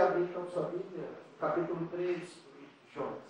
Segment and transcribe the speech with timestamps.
[0.00, 1.06] Abrir então sua Bíblia,
[1.38, 3.22] capítulo 3 do livro de Jonas.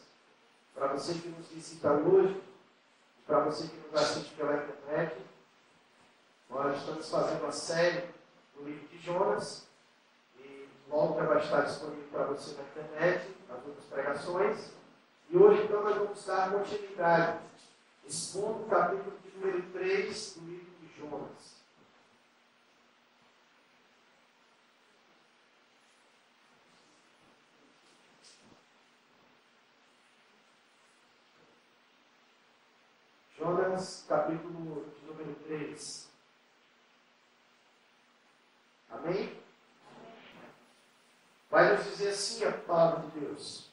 [0.73, 2.41] Para você que nos visita hoje,
[3.27, 5.17] para você que nos assiste pela internet,
[6.49, 8.07] nós estamos fazendo uma série
[8.55, 9.67] do livro de Jonas,
[10.39, 14.71] e logo vai estar disponível para você na internet, as outras pregações.
[15.29, 17.41] E hoje, então, nós vamos dar continuidade,
[18.07, 21.60] expondo o capítulo de número 3 do livro de Jonas.
[33.41, 36.11] Jonas, capítulo de número 3.
[38.91, 39.41] Amém?
[41.51, 43.71] Vai nos dizer assim a palavra de Deus.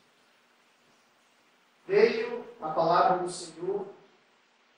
[1.86, 3.86] Veio a palavra do Senhor,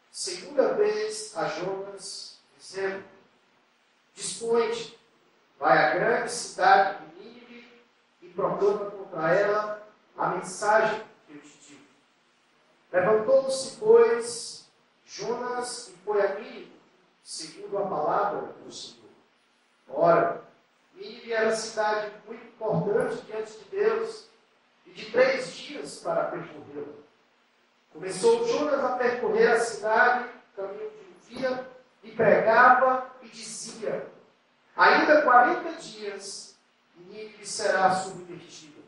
[0.09, 3.03] segunda vez a Jonas, dizendo:
[4.15, 4.99] Dispõe-te,
[5.59, 7.83] vai à grande cidade de Nínive
[8.23, 9.87] e proclama contra ela
[10.17, 11.85] a mensagem que eu te digo.
[12.91, 14.58] Levantou-se, pois,
[15.09, 16.71] Jonas foi a Nínive,
[17.23, 19.09] segundo a palavra do Senhor.
[19.87, 20.43] Ora,
[20.93, 24.29] Nínive era cidade muito importante diante de Deus,
[24.85, 26.93] e de três dias para percorrê-la.
[27.91, 31.67] Começou Jonas a percorrer a cidade, caminho de um dia,
[32.03, 34.07] e pregava e dizia:
[34.77, 36.55] Ainda 40 dias,
[36.95, 38.79] Nínive será subvertida.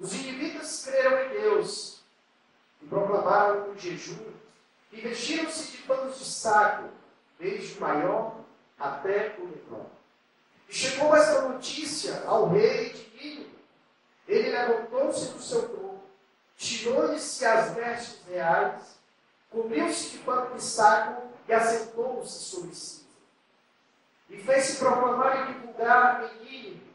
[0.00, 2.00] Os ninivitas creram em Deus
[2.80, 4.38] e proclamaram um jejum
[4.92, 6.88] e vestiram-se de panos de saco,
[7.38, 8.36] desde o maior
[8.78, 9.86] até o menor.
[10.68, 13.58] E chegou esta notícia ao rei de Nínive.
[14.26, 16.02] Ele levantou-se do seu trono,
[16.56, 18.98] tirou-lhe-se as vestes reais,
[19.50, 23.06] cobriu-se de pano de saco e assentou-se sobre si.
[24.28, 26.86] E fez-se proclamar e divulgar em Nínive,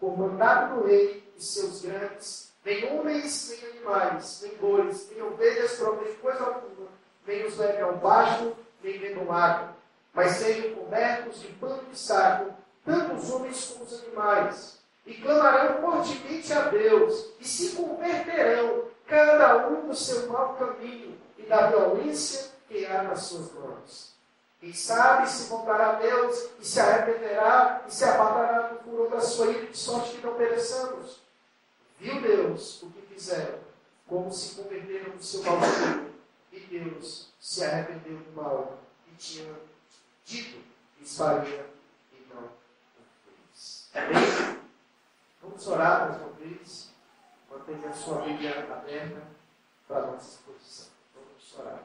[0.00, 5.76] por mandado do rei e seus grandes, nem homens, nem animais, nem bois, nem ovelhas,
[5.76, 6.88] prometem coisa alguma,
[7.26, 9.74] nem os leve ao baixo, nem bebam água,
[10.12, 12.52] mas sejam cobertos de pano de saco,
[12.84, 19.68] tanto os homens como os animais, e clamarão fortemente a Deus, e se converterão, cada
[19.68, 24.14] um do seu mau caminho e da violência que há nas suas mãos.
[24.60, 29.20] Quem sabe se voltará a Deus e se arrependerá e se apartará do furor da
[29.20, 31.20] sua ira, de sorte que não pereçamos.
[31.98, 33.58] Viu Deus o que fizeram,
[34.08, 36.13] como se converteram do seu mau caminho
[36.54, 38.78] e Deus se arrependeu do mal
[39.08, 39.54] e tinha
[40.24, 40.62] dito
[40.96, 41.66] que faria
[42.12, 42.48] e não
[43.24, 43.90] fez.
[43.94, 44.60] Amém?
[45.42, 46.94] Vamos orar mais uma vez.
[47.50, 49.22] Mantenha a sua Bíblia aberta
[49.88, 50.92] para a nossa exposição.
[51.14, 51.82] Vamos orar.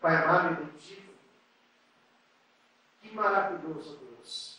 [0.00, 1.12] Pai amado e bendito,
[3.02, 4.58] que maravilhoso Deus.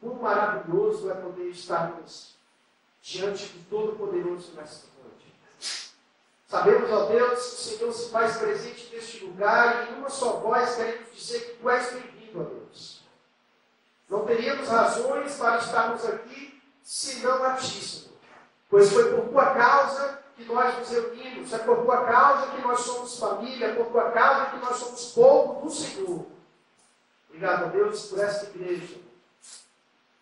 [0.00, 2.36] Quão maravilhoso é poder estarmos
[3.00, 4.89] diante do Todo-Poderoso nesta.
[6.50, 10.32] Sabemos, ó Deus, que o Senhor se faz presente neste lugar e em uma só
[10.38, 13.04] voz queremos dizer que Tu és bem-vindo, ó Deus.
[14.08, 18.16] Não teríamos razões para estarmos aqui se não a Ti, Senhor.
[18.68, 22.80] Pois foi por Tua causa que nós nos reunimos, é por Tua causa que nós
[22.80, 26.26] somos família, é por Tua causa que nós somos povo do Senhor.
[27.28, 28.98] Obrigado, ó Deus, por esta igreja.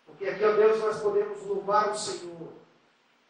[0.05, 2.53] Porque aqui, ó Deus, nós podemos louvar o Senhor,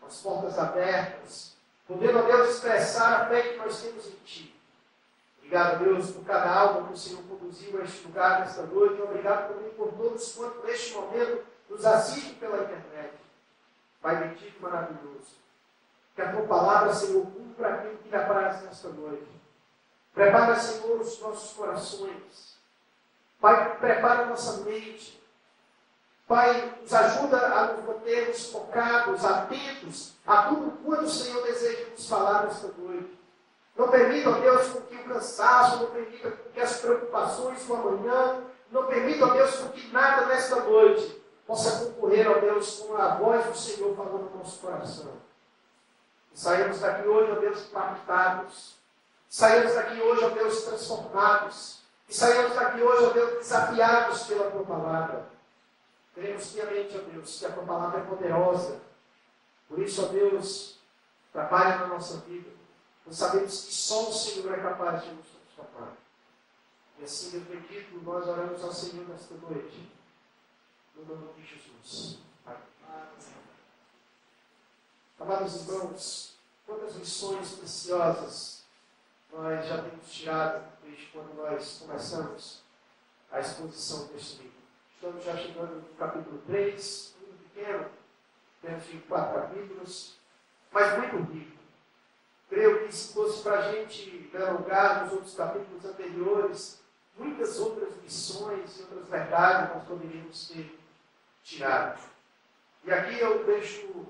[0.02, 1.59] com as portas abertas,
[1.90, 4.56] podendo, ó Deus, expressar a fé que nós temos em Ti.
[5.40, 9.02] Obrigado, Deus, por cada alma que o Senhor conduziu a este lugar nesta noite.
[9.02, 13.14] Obrigado também por todos quantos neste momento nos assistem pela internet.
[14.00, 15.40] Pai bendito e maravilhoso.
[16.16, 19.28] Que a tua palavra, Senhor, cumpra aquilo que lhe apraz nesta noite.
[20.14, 22.60] Prepara, Senhor, os nossos corações.
[23.42, 25.19] Pai, prepara a nossa mente.
[26.30, 32.08] Pai, nos ajuda a nos mantermos focados, atentos a tudo quanto o Senhor deseja nos
[32.08, 33.20] falar nesta noite.
[33.76, 37.74] Não permita, ó Deus, com que o cansaço, não permita com que as preocupações do
[37.74, 42.96] amanhã, não permita, ó Deus, com que nada nesta noite possa concorrer, ó Deus, com
[42.96, 45.12] a voz do Senhor falando no nosso coração.
[46.32, 48.76] E saímos daqui hoje, ó Deus, impactados.
[49.28, 51.80] Saímos daqui hoje, ó Deus, transformados.
[52.08, 55.39] E saímos daqui hoje, ó Deus, desafiados pela tua palavra.
[56.20, 58.82] Cremos piamente, ó Deus, que a tua palavra é poderosa.
[59.70, 60.78] Por isso, ó Deus,
[61.32, 62.50] trabalha na nossa vida.
[63.06, 65.94] Nós sabemos que só o Senhor é capaz de nos transformar.
[66.98, 69.90] E assim, Deus bendito, nós oramos ao Senhor nesta noite.
[70.94, 72.20] No nome de Jesus.
[72.46, 72.60] Amém.
[75.22, 78.64] Amados irmãos, quantas lições preciosas
[79.32, 82.62] nós já temos tirado desde quando nós começamos
[83.32, 84.49] a exposição deste livro.
[85.02, 87.86] Estamos já chegando no capítulo 3, muito pequeno,
[88.62, 90.20] temos de quatro capítulos,
[90.74, 91.58] mas muito rico.
[92.50, 96.82] Creio que se fosse para a gente dialogar nos outros capítulos anteriores,
[97.18, 100.78] muitas outras missões e outras verdades nós poderíamos ter
[101.46, 102.02] tirado.
[102.84, 104.06] E aqui eu deixo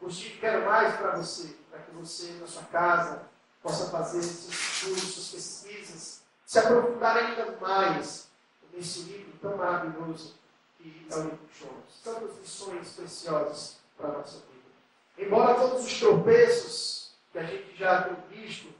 [0.00, 3.28] Gostinho, quero mais para você, para que você, na sua casa,
[3.62, 8.29] possa fazer seus estudos, suas pesquisas, se aprofundar ainda mais
[8.72, 10.34] nesse livro tão maravilhoso
[10.78, 12.00] que é o livro de Jonas.
[12.02, 14.60] Tantas lições preciosas para a nossa vida.
[15.18, 18.72] Embora todos os tropeços que a gente já tem visto,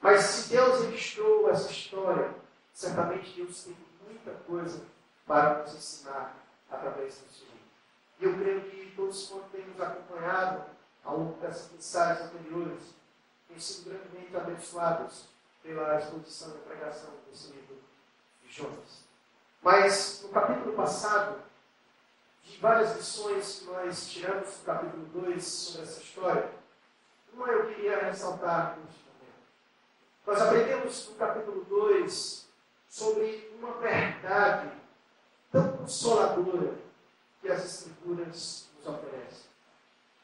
[0.00, 2.34] mas se Deus registrou essa história,
[2.72, 4.84] certamente Deus tem muita coisa
[5.26, 6.36] para nos ensinar
[6.70, 7.56] através desse livro.
[8.20, 10.64] E eu creio que todos quantos têm nos acompanhado
[11.04, 12.94] ao longo dessas mensagens anteriores
[13.48, 15.26] têm sido grandemente abençoados
[15.62, 17.76] pela exposição e pregação desse livro
[18.42, 19.05] de Jonas.
[19.66, 21.40] Mas no capítulo passado,
[22.44, 26.50] de várias lições que nós tiramos do capítulo 2 sobre essa história,
[27.34, 29.42] uma eu queria ressaltar neste momento.
[30.24, 32.48] Nós aprendemos no capítulo 2
[32.88, 34.70] sobre uma verdade
[35.50, 36.74] tão consoladora
[37.42, 39.50] que as Escrituras nos oferecem.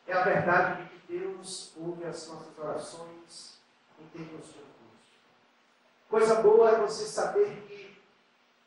[0.06, 3.58] É a verdade de que Deus ouve as nossas orações
[3.98, 5.18] em tempos de angústia.
[6.08, 7.71] Coisa boa é você saber que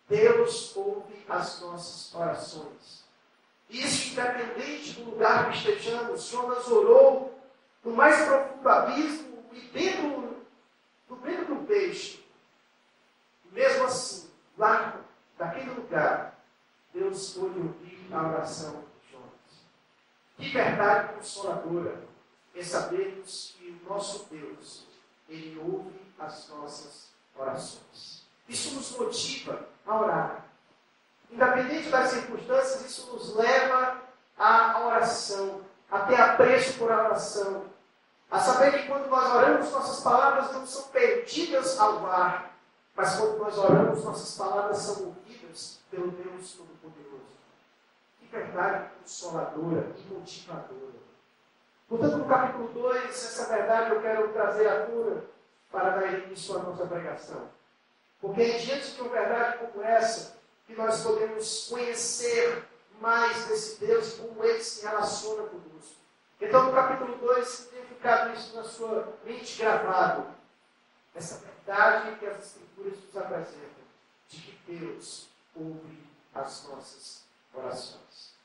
[0.08, 3.06] Deus ouve as nossas orações.
[3.70, 6.28] Isso independente do lugar que estejamos.
[6.28, 7.38] Jonas orou
[7.84, 10.38] no mais profundo abismo e dentro
[11.08, 12.24] do do peixe.
[13.52, 15.02] Mesmo assim, lá
[15.38, 16.40] daquele lugar,
[16.94, 19.66] Deus pôde ouvir a oração de Jonas.
[20.38, 22.04] Que verdade consoladora
[22.54, 24.86] é sabermos que o nosso Deus,
[25.28, 28.25] Ele ouve as nossas orações.
[28.48, 30.46] Isso nos motiva a orar.
[31.32, 34.02] Independente das circunstâncias, isso nos leva
[34.38, 35.62] à oração,
[35.92, 37.66] a ter apreço por oração,
[38.30, 42.56] a saber que quando nós oramos, nossas palavras não são perdidas ao ar,
[42.96, 47.36] mas quando nós oramos, nossas palavras são ouvidas pelo Deus Todo-Poderoso.
[48.20, 50.96] Que verdade consoladora e motivadora.
[51.88, 55.24] Portanto, no capítulo 2, essa verdade eu quero trazer à cura
[55.72, 57.50] para dar início à nossa pregação.
[58.20, 62.64] Porque é diante de uma verdade como essa que nós podemos conhecer
[63.00, 65.96] mais desse Deus como ele se relaciona conosco.
[66.42, 70.28] Então, no capítulo 2, tem ficado isso na sua mente gravado.
[71.14, 73.86] Essa verdade que as Escrituras nos apresentam,
[74.28, 76.04] de que Deus ouve
[76.34, 78.36] as nossas orações.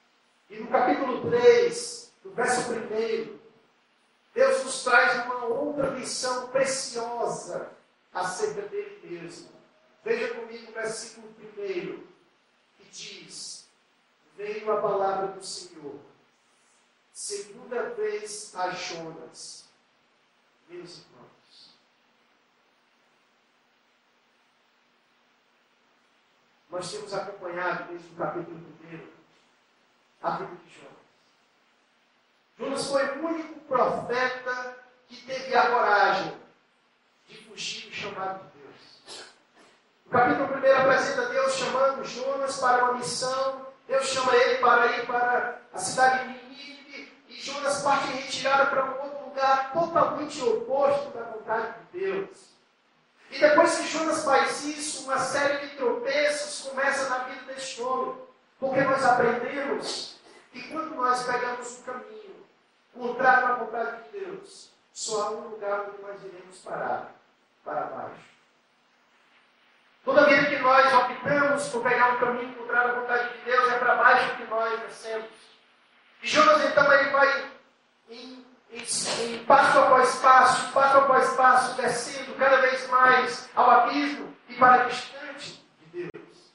[0.49, 3.39] E no capítulo 3, no verso 1,
[4.35, 7.71] Deus nos traz uma outra lição preciosa
[8.13, 9.60] acerca dele mesmo.
[10.05, 12.07] Veja comigo o versículo 1,
[12.79, 13.69] que diz:
[14.37, 16.01] Veio a palavra do Senhor,
[17.13, 19.69] segunda vez a Jonas,
[20.69, 21.21] meus irmãos
[26.71, 29.09] nós temos acompanhado desde o capítulo 1
[30.23, 30.91] a vida de Jonas.
[32.59, 34.79] Jonas foi o único profeta
[35.09, 36.39] que teve a coragem
[37.27, 38.60] de fugir do chamado de Deus.
[40.11, 43.65] O capítulo 1 apresenta Deus chamando Jonas para uma missão.
[43.87, 47.13] Deus chama ele para ir para a cidade de Nínive.
[47.29, 52.29] E Jonas parte retirado para um outro lugar totalmente oposto da vontade de Deus.
[53.31, 58.17] E depois que Jonas faz isso, uma série de tropeços começa na vida deste homem.
[58.59, 60.19] Porque nós aprendemos
[60.53, 62.35] que quando nós pegamos o caminho
[62.93, 67.15] contrário à vontade de Deus, só há um lugar onde nós iremos parar
[67.65, 68.40] para baixo.
[70.05, 73.79] Toda vez que nós optamos por pegar um caminho contrário à vontade de Deus, é
[73.79, 75.29] para baixo que nós descemos.
[76.23, 77.45] E Jonas então ele vai
[78.11, 78.85] em em,
[79.25, 84.85] em passo após passo, passo após passo, descendo cada vez mais ao abismo e para
[84.85, 86.53] distante de Deus.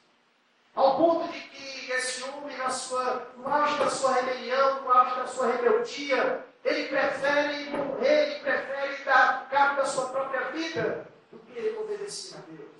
[0.74, 5.16] Ao ponto de que esse homem, na sua, no auge da sua rebelião, no auge
[5.16, 11.38] da sua rebeldia, ele prefere morrer, ele prefere dar cabo da sua própria vida do
[11.38, 12.75] que obedecer a Deus.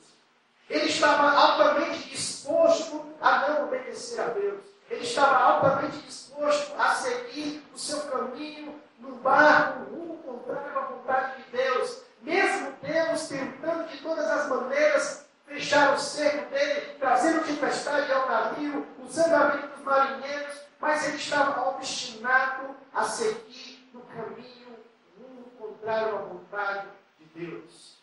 [0.69, 4.65] Ele estava altamente disposto a não obedecer a Deus.
[4.91, 11.43] Ele estava altamente disposto a seguir o seu caminho no barco, rumo contrário à vontade
[11.43, 18.13] de Deus, mesmo Deus tentando de todas as maneiras fechar o cerco dele, trazendo tempestade
[18.13, 24.77] ao navio, usando a vida dos marinheiros, mas ele estava obstinado a seguir no caminho
[25.19, 27.96] rumo contrário à vontade de Deus.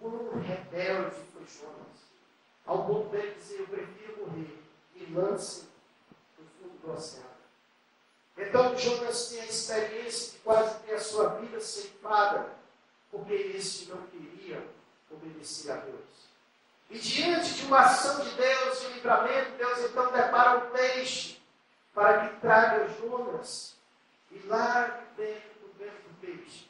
[0.00, 2.00] Como rebelde foi Jonas,
[2.64, 4.58] ao ponto dele dizer: Eu prefiro morrer
[4.94, 5.68] e lance
[6.82, 7.28] do oceano.
[8.38, 12.48] Então Jonas tem a experiência de quase ter a sua vida ceifada,
[13.10, 14.66] porque este não queria
[15.10, 16.30] obedecer a Deus.
[16.88, 21.38] E diante de uma ação de Deus, de um livramento, Deus então depara um peixe
[21.92, 23.76] para que traga Jonas
[24.30, 26.66] e largue dentro do ventre do peixe.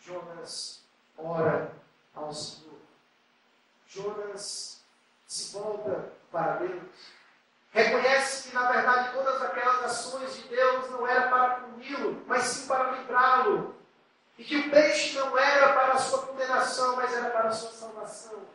[0.00, 0.82] Jonas
[1.18, 1.83] ora
[2.14, 2.78] ao Senhor.
[3.86, 4.82] Jonas
[5.26, 7.14] se volta para Deus.
[7.70, 12.68] Reconhece que, na verdade, todas aquelas ações de Deus não eram para puni-lo, mas sim
[12.68, 13.74] para livrá-lo.
[14.38, 17.70] E que o peixe não era para a sua condenação, mas era para a sua
[17.70, 18.46] salvação.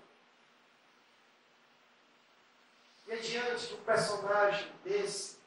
[3.07, 5.37] E diante de um personagem desse,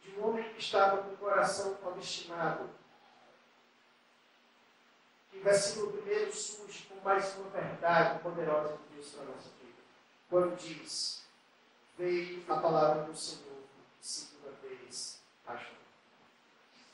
[0.00, 2.70] de um homem que estava com o coração obstinado,
[5.32, 9.48] que o versículo primeiro surge com mais uma verdade poderosa de Deus para a nossa
[9.60, 9.78] vida.
[10.28, 11.22] Quando diz,
[11.96, 13.62] veio a palavra do Senhor
[13.98, 15.58] segunda vez a.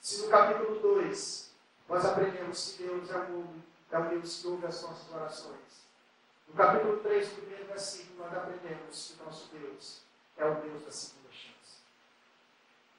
[0.00, 1.50] Se no capítulo 2
[1.88, 5.88] nós aprendemos que Deus é um, é Deus que ouve as nossas orações,
[6.46, 10.02] no capítulo 3, no primeiro versículo, nós aprendemos que nosso Deus
[10.36, 11.82] é o Deus da segunda chance.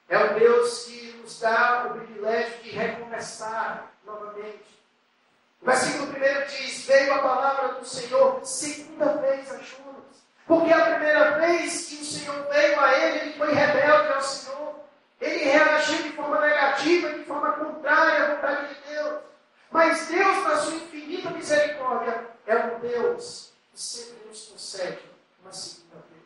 [0.09, 4.78] É o Deus que nos dá o privilégio de recomeçar novamente.
[5.61, 9.99] O versículo 1 diz: Veio a palavra do Senhor segunda vez a Jonas.
[10.47, 14.75] Porque a primeira vez que o Senhor veio a ele, ele foi rebelde ao Senhor.
[15.21, 19.21] Ele reagiu de forma negativa, de forma contrária à vontade de Deus.
[19.69, 24.99] Mas Deus, na sua infinita misericórdia, é um Deus que sempre nos concede
[25.41, 26.23] uma segunda vez.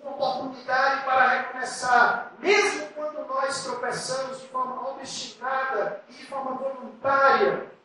[0.00, 7.75] Uma oportunidade para recomeçar, mesmo quando nós tropeçamos de forma obstinada e de forma voluntária.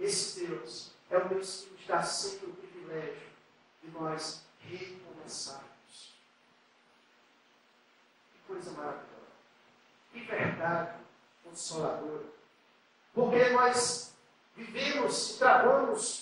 [0.00, 3.28] Esse Deus é o Deus que nos dá sempre o privilégio
[3.82, 6.14] de nós recomeçarmos.
[8.32, 9.10] Que coisa maravilhosa.
[10.10, 10.98] Que verdade
[11.44, 12.24] consoladora.
[13.12, 14.14] Porque nós
[14.56, 16.19] vivemos e travamos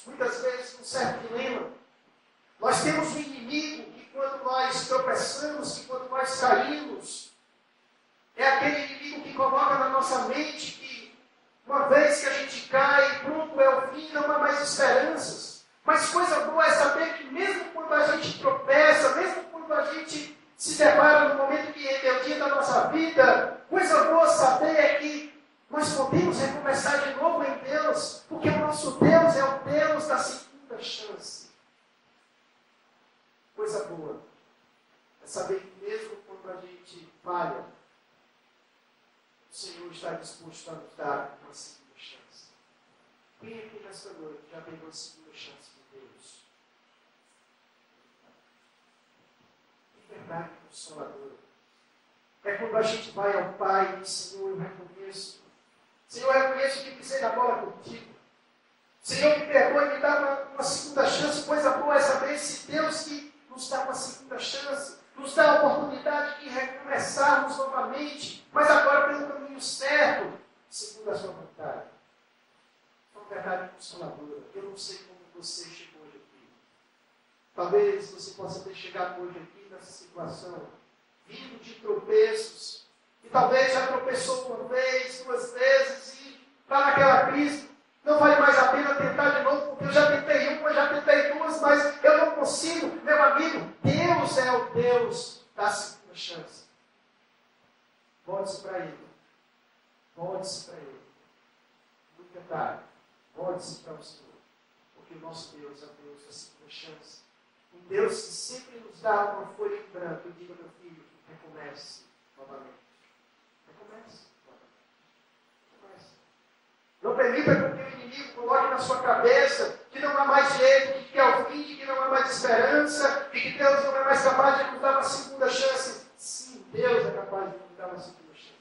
[123.59, 126.07] Deus não é mais capaz de nos dar uma segunda chance.
[126.17, 128.55] Sim, Deus é capaz de nos dar uma segunda chance.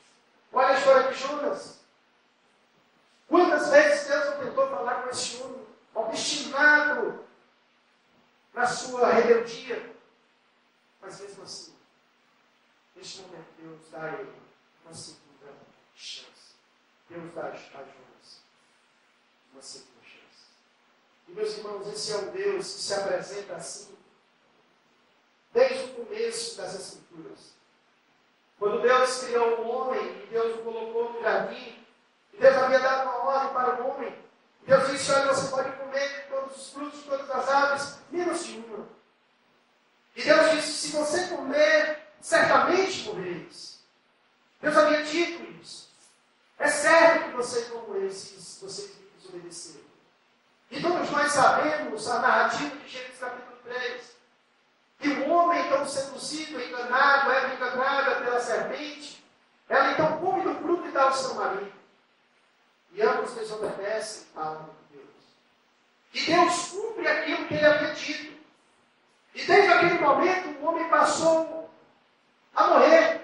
[0.52, 1.80] Olha a história de Jonas.
[3.28, 7.24] Quantas vezes Deus não tentou falar com esse homem, obstinado
[8.54, 9.94] na sua rebeldia,
[11.00, 11.76] mas mesmo assim,
[12.96, 14.34] neste momento Deus dá a ele
[14.84, 15.54] uma segunda
[15.94, 16.56] chance.
[17.08, 18.42] Deus dá a Jonas
[19.54, 20.48] uma segunda chance.
[21.28, 23.98] E meus irmãos, esse é um Deus que se apresenta assim
[25.58, 27.56] desde o começo das Escrituras.
[29.08, 31.86] Quando Deus criou o homem e Deus o colocou no jardim,
[32.34, 34.16] e Deus havia dado uma ordem para o homem,
[34.66, 38.58] Deus disse: Olha, você pode comer de todos os frutos, todas as aves, menos de
[38.58, 38.86] uma.
[40.16, 43.80] E Deus disse: Se você comer certamente morrereis.
[44.62, 45.90] Deus havia dito isso.
[46.60, 49.88] É certo que vocês vão morrer se vocês me desobedecerem.
[50.72, 54.18] E todos nós sabemos a narrativa de Gênesis capítulo 3.
[55.00, 59.24] Que o homem, então seduzido, enganado, era enganada pela serpente,
[59.70, 61.72] ela então come do fruto e dá ao seu marido.
[62.94, 65.10] E ambos desobedecem a palavra de Deus.
[66.14, 68.38] E Deus cumpre aquilo que ele havia dito.
[69.36, 71.70] E desde aquele momento o homem passou
[72.56, 73.22] a morrer.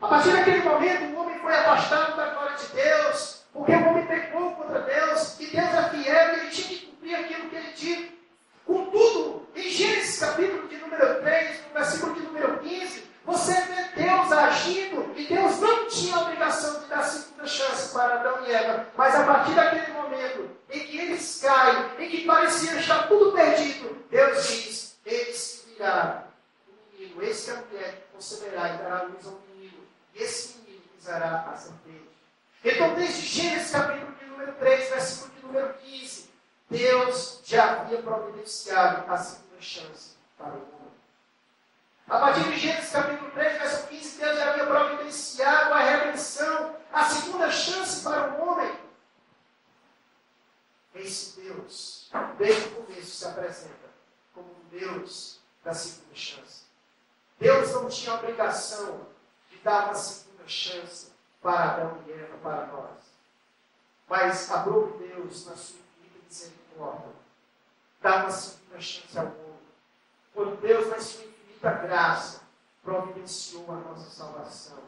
[0.00, 4.06] A partir daquele momento o homem foi afastado da glória de Deus, porque o homem
[4.06, 7.72] pecou contra Deus, e Deus é fiel e ele tinha que cumprir aquilo que ele
[7.72, 8.18] disse.
[8.64, 14.32] Contudo, em Gênesis capítulo de número 3, no versículo de número 15, você vê Deus
[14.32, 18.86] agindo e Deus não tinha a obrigação de dar segunda chance para Adão e Eva.
[18.96, 24.04] Mas a partir daquele momento em que eles caem, em que parecia estar tudo perdido,
[24.10, 26.24] Deus diz: Eis que virá
[26.68, 29.78] um menino, esse é a mulher que conceberá e dará luz a um menino.
[30.14, 32.08] E esse menino pisará a serpente.
[32.64, 36.30] Então, desde Gênesis capítulo de número 3, versículo de número 15,
[36.70, 40.78] Deus já havia providenciado a segunda chance para o mundo.
[42.08, 47.04] A partir de Gênesis capítulo 3, verso 15, Deus já havia providenciado a redenção, a
[47.04, 48.78] segunda chance para o homem.
[50.94, 53.88] Esse Deus, desde o começo, se apresenta
[54.34, 56.62] como um Deus da segunda chance.
[57.38, 59.00] Deus não tinha a obrigação
[59.50, 62.98] de dar uma segunda chance para Adão e Eva, para nós.
[64.08, 67.12] Mas aprove Deus, na sua infinita misericórdia,
[68.00, 69.58] dar uma segunda chance ao mundo.
[70.32, 72.42] Quando Deus, na sua infinita graça,
[72.82, 74.78] providenciou a nossa salvação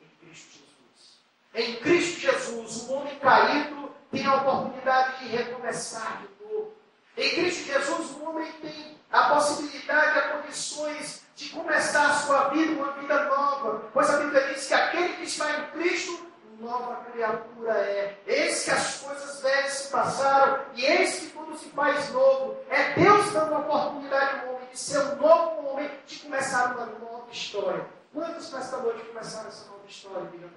[0.00, 1.18] em Cristo Jesus.
[1.54, 6.74] Em Cristo Jesus, o homem caído tem a oportunidade de recomeçar de novo.
[7.16, 12.72] Em Cristo Jesus, o homem tem a possibilidade, as condições de começar a sua vida,
[12.72, 13.82] uma vida nova.
[13.92, 16.26] Pois a Bíblia diz que aquele que está em Cristo,
[16.60, 18.18] nova criatura é.
[18.26, 22.58] Eis que as coisas velhas se passaram e eis que tudo se faz novo.
[22.68, 26.86] É Deus dando a oportunidade ao homem de ser um novo homem, de começar uma
[26.86, 27.86] nova história.
[28.12, 30.28] Quantos nesta noite começaram essa nova história?
[30.30, 30.48] Diga.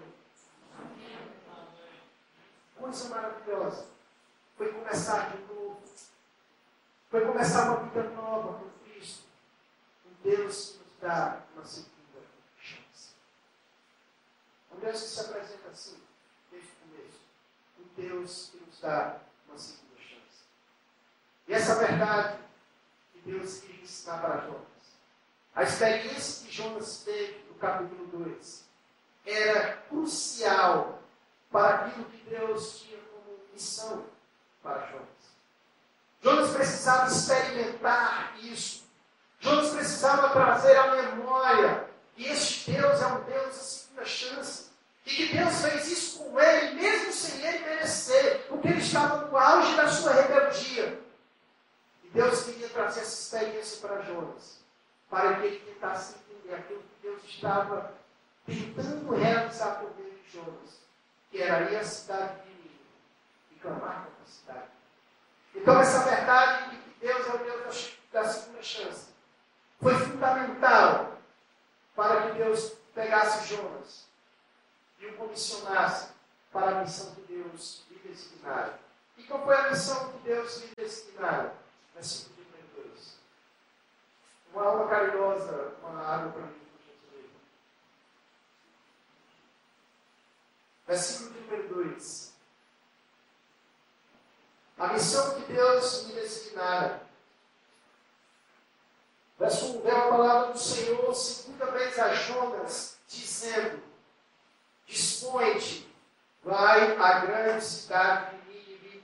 [2.78, 3.86] Coisa maravilhosa.
[4.58, 5.80] Foi começar de novo.
[7.10, 9.24] Foi começar uma vida nova com Cristo.
[10.06, 12.22] Um Deus que nos dá uma segunda
[12.62, 13.16] chance.
[14.72, 16.00] Um Deus que se apresenta assim,
[16.52, 17.22] desde o começo.
[17.80, 20.44] Um Deus que nos dá uma segunda chance.
[21.48, 22.38] E essa verdade
[23.12, 24.68] que Deus queria ensinar para Jonas.
[25.56, 28.70] A experiência que Jonas teve no capítulo 2
[29.26, 31.02] era crucial
[31.50, 34.06] para aquilo que Deus tinha como missão
[34.62, 35.19] para Jonas.
[36.22, 38.84] Jonas precisava experimentar isso.
[39.40, 44.70] Jonas precisava trazer à memória que este Deus é um Deus da segunda chance.
[45.06, 49.38] E que Deus fez isso com ele, mesmo sem ele merecer, porque ele estava no
[49.38, 51.00] auge da sua rebeldia.
[52.04, 54.60] E Deus queria trazer essa experiência para Jonas,
[55.10, 57.94] para que ele tentasse entender aquilo que Deus estava
[58.46, 60.80] tentando realizar por meio de Jonas,
[61.32, 62.82] que era ir à cidade de Nínive
[63.52, 64.70] e clamar contra a cidade.
[65.56, 69.10] Então, essa verdade de que Deus é o Deus da, da segunda chance
[69.82, 71.18] foi fundamental
[71.96, 74.08] para que Deus pegasse Jonas
[75.00, 76.12] e o comissionasse
[76.52, 78.80] para a missão que Deus lhe designara.
[79.18, 81.56] E qual foi a missão que Deus lhe designara?
[81.94, 83.20] Versículo número 2.
[84.54, 87.34] Uma alma carinhosa, uma água para mim, por gentileza.
[90.88, 92.29] Versículo número 2.
[94.80, 97.02] A missão que Deus lhe designara.
[99.38, 103.84] Verso 1, veio a palavra do Senhor segunda vez a Jonas, dizendo,
[104.86, 105.86] dispõe-te,
[106.42, 109.04] vai à grande cidade de Nínive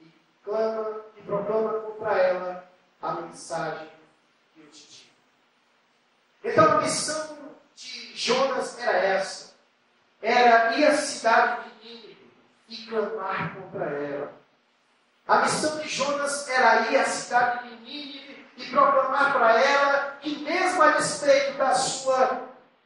[0.00, 2.70] e clama e proclama contra ela
[3.02, 3.90] a mensagem
[4.54, 5.10] que eu te digo.
[6.42, 7.38] Então a missão
[7.74, 9.52] de Jonas era essa.
[10.22, 12.32] Era ir à cidade de Nínive
[12.68, 14.41] e clamar contra ela.
[15.32, 20.40] A missão de Jonas era ir à cidade de Nínive e proclamar para ela que,
[20.40, 22.42] mesmo a despeito da sua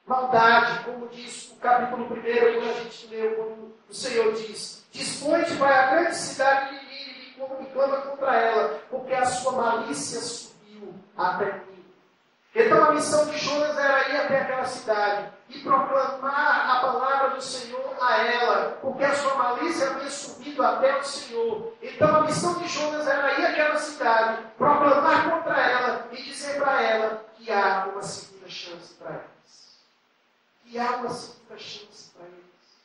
[0.06, 5.76] maldade, como diz o capítulo 1, quando a gente leu, o Senhor diz: Dispõe-te, vai
[5.76, 11.46] à grande cidade de Nínive e clama contra ela, porque a sua malícia subiu até
[11.46, 11.75] mim.
[12.58, 17.42] Então a missão de Jonas era ir até aquela cidade e proclamar a palavra do
[17.42, 21.74] Senhor a ela, porque a sua malícia havia subido até o Senhor.
[21.82, 26.80] Então a missão de Jonas era ir àquela cidade, proclamar contra ela e dizer para
[26.80, 29.78] ela que há uma segunda chance para elas.
[30.64, 32.80] E há uma segunda chance para eles.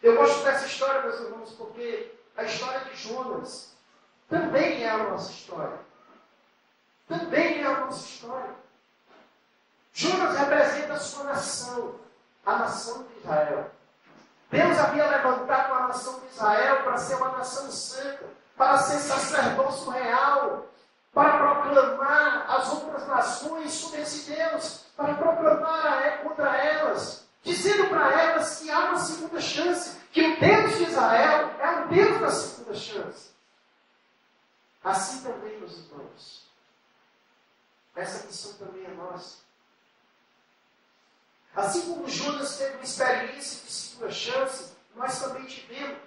[0.00, 3.76] Eu gosto dessa história, meus irmãos, porque a história de Jonas
[4.28, 5.80] também é a nossa história.
[7.08, 8.67] Também é a nossa história.
[9.98, 11.96] Jonas representa a sua nação,
[12.46, 13.68] a nação de Israel.
[14.48, 18.24] Deus havia levantado a nação de Israel para ser uma nação santa,
[18.56, 20.66] para ser sacerdócio real,
[21.12, 28.60] para proclamar as outras nações sobre esse Deus, para proclamar contra elas, dizendo para elas
[28.60, 32.74] que há uma segunda chance, que o Deus de Israel é o Deus da segunda
[32.76, 33.30] chance.
[34.84, 36.46] Assim também, meus irmãos,
[37.96, 39.48] essa missão também é nossa.
[41.58, 45.98] Assim como Judas teve uma experiência de segunda chance, nós também tivemos.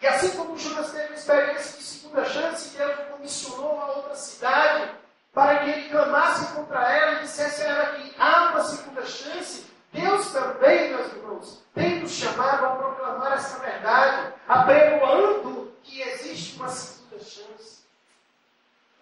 [0.00, 4.14] E assim como Judas teve uma experiência de segunda chance, Deus o comissionou a outra
[4.14, 4.94] cidade
[5.34, 9.66] para que ele clamasse contra ela e dissesse a ela que há uma segunda chance.
[9.92, 16.70] Deus também, meus irmãos, tem nos chamado a proclamar essa verdade, apregoando que existe uma
[16.70, 17.80] segunda chance.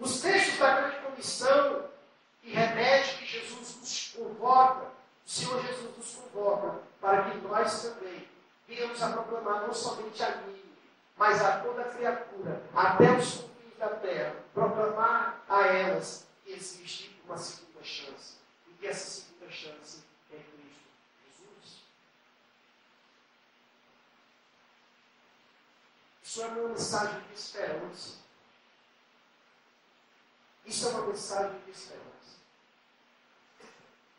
[0.01, 1.85] Os textos da grande comissão
[2.43, 8.27] e remete que Jesus nos convoca, o Senhor Jesus nos convoca para que nós também
[8.67, 10.65] venhamos a proclamar não somente a mim,
[11.19, 17.37] mas a toda criatura, até os confins da terra, proclamar a elas que existe uma
[17.37, 18.39] segunda chance.
[18.69, 20.03] E que essa segunda chance
[20.33, 20.81] é Cristo
[21.27, 21.85] Jesus.
[26.23, 28.19] Isso é uma mensagem de esperança.
[30.65, 32.09] Isso é uma mensagem de esperança.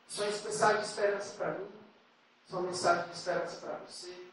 [0.07, 1.71] Isso é uma mensagem de esperança para mim.
[2.45, 4.27] Isso é uma mensagem de esperança para você.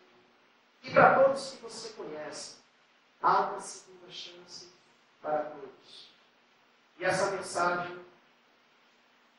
[0.83, 2.57] E para todos que você conhece.
[3.21, 4.73] Há uma segunda chance
[5.21, 6.11] para todos.
[6.99, 8.05] E essa mensagem,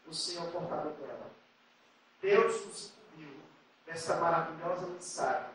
[0.06, 1.32] o Senhor é o portador dela.
[2.22, 3.42] Deus nos incumbiu
[3.86, 5.52] dessa maravilhosa mensagem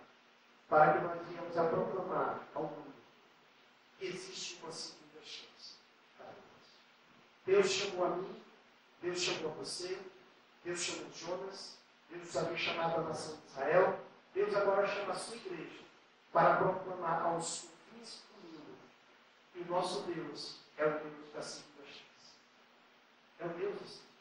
[0.68, 2.94] para que nós venhamos a proclamar ao mundo
[3.98, 5.74] que existe uma segunda chance
[6.16, 6.34] para nós.
[7.46, 8.42] Deus chamou a mim,
[9.00, 10.00] Deus chamou a você,
[10.64, 11.76] Deus chamou Jonas,
[12.08, 13.98] Deus havia chamado a nação de Israel,
[14.32, 15.80] Deus agora chama a sua igreja
[16.32, 18.76] para proclamar aos confins do mundo
[19.52, 22.34] que o nosso Deus é o Deus da segunda chance.
[23.40, 24.12] É o Deus da segunda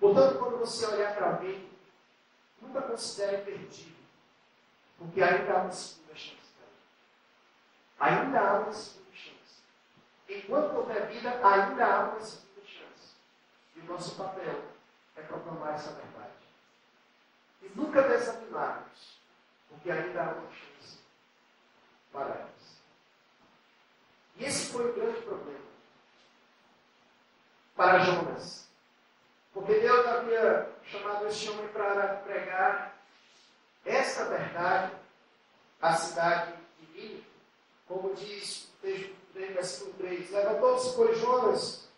[0.00, 1.70] Portanto, quando você olhar para alguém,
[2.60, 3.94] nunca considere perdido,
[4.98, 6.48] porque ainda há uma segunda chance
[8.00, 8.24] para ele.
[8.24, 9.62] Ainda há uma segunda chance.
[10.28, 13.14] Enquanto houver vida, ainda há uma segunda chance.
[13.76, 14.71] E o nosso papel
[15.16, 16.32] é proclamar essa verdade.
[17.62, 19.18] E nunca desanimarmos,
[19.68, 20.98] porque ainda há uma chance
[22.12, 22.82] para elas.
[24.36, 25.72] E esse foi o grande problema
[27.76, 28.68] para Jonas.
[29.52, 32.96] Porque Deus havia chamado esse homem para pregar
[33.84, 34.94] esta verdade
[35.80, 37.26] à cidade de Nínive.
[37.86, 40.30] Como diz o texto do versículo 3.
[40.30, 41.88] Levantou-se, pois, Jonas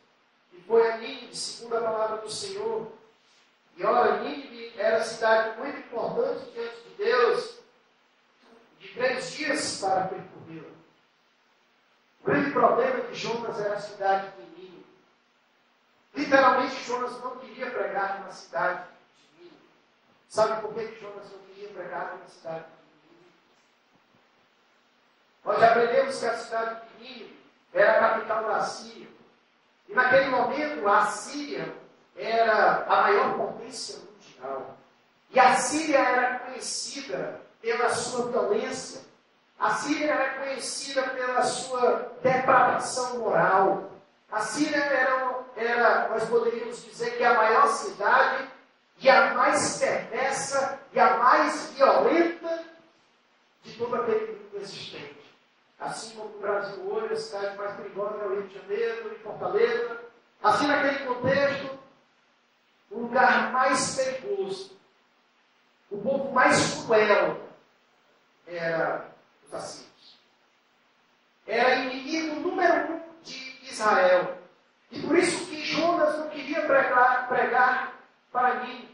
[0.53, 2.93] e foi a Nínive, segundo a palavra do Senhor,
[3.77, 7.59] e ora, Nínive era cidade muito importante diante de Deus,
[8.79, 10.75] de três dias para percorrê-la.
[12.21, 14.87] O grande problema de Jonas era a cidade de Nínive.
[16.15, 18.85] Literalmente, Jonas não queria pregar numa cidade
[19.17, 19.59] de Nínive.
[20.29, 23.33] Sabe por que Jonas não queria pregar numa cidade de Nínive?
[25.45, 29.09] Nós aprendemos que a cidade de Nínive era a capital da Síria.
[29.89, 31.84] E naquele momento, a Síria
[32.17, 34.77] era a maior potência mundial.
[35.31, 39.01] E a Síria era conhecida pela sua violência.
[39.59, 43.91] A Síria era conhecida pela sua depravação moral.
[44.31, 48.49] A Síria era, era, nós poderíamos dizer que é a maior cidade
[48.99, 52.65] e a mais perversa e a mais violenta
[53.63, 55.25] de todo aquele mundo existente.
[55.81, 59.19] Assim como o Brasil hoje, a cidade mais perigosa é o Rio de Janeiro, e
[59.23, 60.01] Fortaleza.
[60.43, 61.79] Assim, naquele contexto,
[62.95, 64.71] o lugar mais perigoso,
[65.91, 67.41] o povo mais cruel
[68.47, 69.09] era
[69.45, 70.19] os assírios.
[71.45, 74.39] Era inimigo número um de Israel.
[74.93, 77.95] E por isso que Jonas não queria pregar, pregar
[78.31, 78.89] para mim.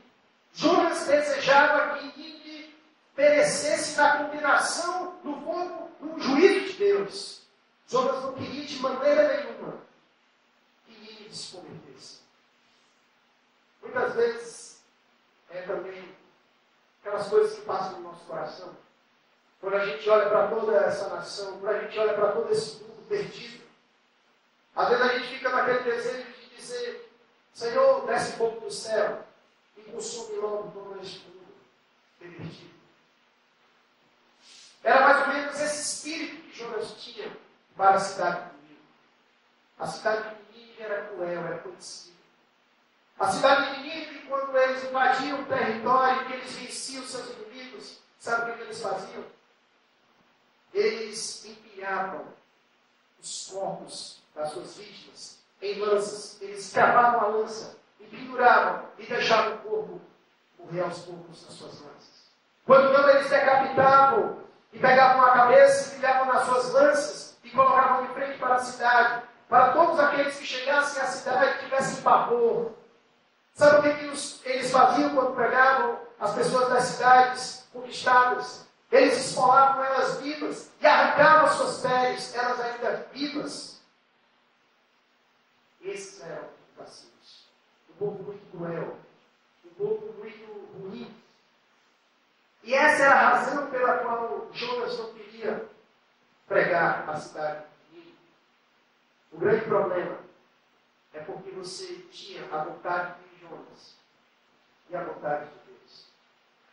[0.54, 2.74] Jonas desejava que Nínive
[3.14, 7.42] perecesse na condenação do fogo, no juízo de Deus.
[7.86, 9.49] Jonas não queria de maneira nenhuma
[19.60, 22.82] Quando a gente olha para toda essa nação, quando a gente olha para todo esse
[22.82, 23.62] mundo perdido,
[24.74, 27.12] às vezes a gente fica naquele desejo de dizer:
[27.52, 29.22] Senhor, desce um pouco do céu
[29.76, 31.54] e consome logo todo este mundo
[32.18, 32.70] perdido.
[34.82, 37.36] Era mais ou menos esse espírito que Jonas tinha
[37.76, 38.82] para a cidade de Nínive.
[39.78, 42.16] A cidade de Nínive era cruel, era conhecida.
[43.18, 48.52] A cidade de Nínive, quando eles invadiam o território que eles venciam seus inimigos, sabe
[48.52, 49.39] o que eles faziam?
[50.72, 52.24] Eles empilhavam
[53.20, 56.40] os corpos das suas vítimas em lanças.
[56.40, 60.00] Eles cavavam a lança e penduravam e deixavam o corpo
[60.58, 62.30] morrer aos poucos nas suas lanças.
[62.64, 64.38] Quando não, eles decapitavam
[64.72, 68.58] e pegavam a cabeça e pilhavam nas suas lanças e colocavam de frente para a
[68.58, 72.72] cidade, para todos aqueles que chegassem à cidade e tivessem pavor.
[73.54, 78.69] Sabe o que, que eles faziam quando pegavam as pessoas das cidades conquistadas?
[78.90, 83.80] Eles esfolavam elas vivas e arrancavam as suas peles, elas ainda vivas.
[85.80, 87.44] Esses eram os passivos.
[87.90, 88.98] Um povo muito cruel,
[89.64, 91.14] um povo muito ruim.
[92.62, 95.68] E essa era a razão pela qual Jonas não queria
[96.46, 98.18] pregar a cidade de Nínive.
[99.32, 100.18] O grande problema
[101.14, 103.96] é porque você tinha a vontade de Jonas
[104.90, 105.59] e a vontade de.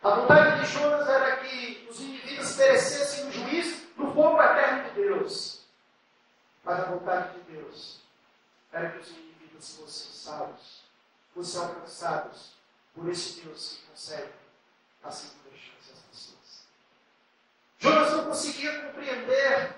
[0.04, 4.96] A vontade de Jonas era que os indivíduos perecessem no juízo no fogo eterno de
[4.96, 5.66] Deus.
[6.64, 8.02] Mas a vontade de Deus
[8.72, 10.84] era que os indivíduos fossem salvos,
[11.34, 12.54] fossem alcançados
[12.94, 14.32] por esse Deus que concede
[15.04, 16.68] a segunda chance às pessoas.
[17.80, 19.76] Jonas não conseguia compreender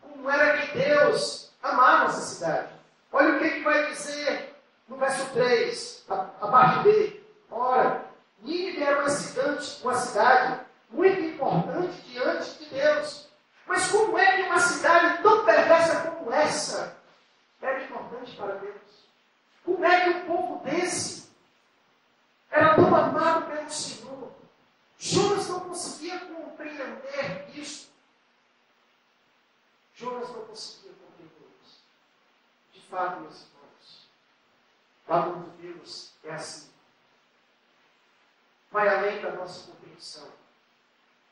[0.00, 2.72] como era que Deus amava essa cidade.
[3.12, 4.54] Olha o que, que vai dizer
[4.88, 7.20] no verso 3, a, a parte B.
[7.50, 7.99] Ora,
[8.80, 13.28] Era uma cidade, uma cidade muito importante diante de Deus.
[13.66, 16.96] Mas como é que uma cidade tão perversa como essa
[17.60, 19.06] era importante para Deus?
[19.64, 21.28] Como é que um povo desse
[22.50, 24.32] era tão amado pelo Senhor?
[24.98, 27.92] Jonas não conseguia compreender isso.
[29.94, 31.84] Jonas não conseguia compreender isso.
[32.72, 34.10] De fato, meus irmãos,
[35.06, 36.70] o amor de Deus é assim
[38.70, 40.28] vai além da nossa compreensão.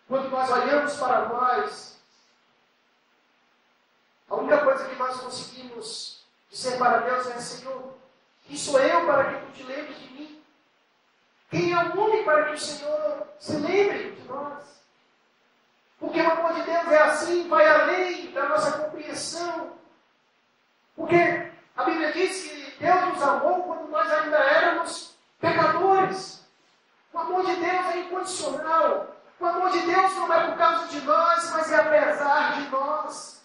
[0.06, 1.98] Quando nós olhamos para nós,
[4.28, 7.94] a única coisa que nós conseguimos dizer para Deus é: Senhor,
[8.44, 10.42] quem sou eu para que tu te lembres de mim?
[11.50, 14.64] Quem é o homem para que o Senhor se lembre de nós?
[15.98, 19.72] Porque o amor de Deus é assim, vai além da nossa compreensão.
[20.94, 26.37] Porque a Bíblia diz que Deus nos amou quando nós ainda éramos pecadores.
[27.18, 29.16] O amor de Deus é incondicional.
[29.40, 33.42] O amor de Deus não é por causa de nós, mas é apesar de nós.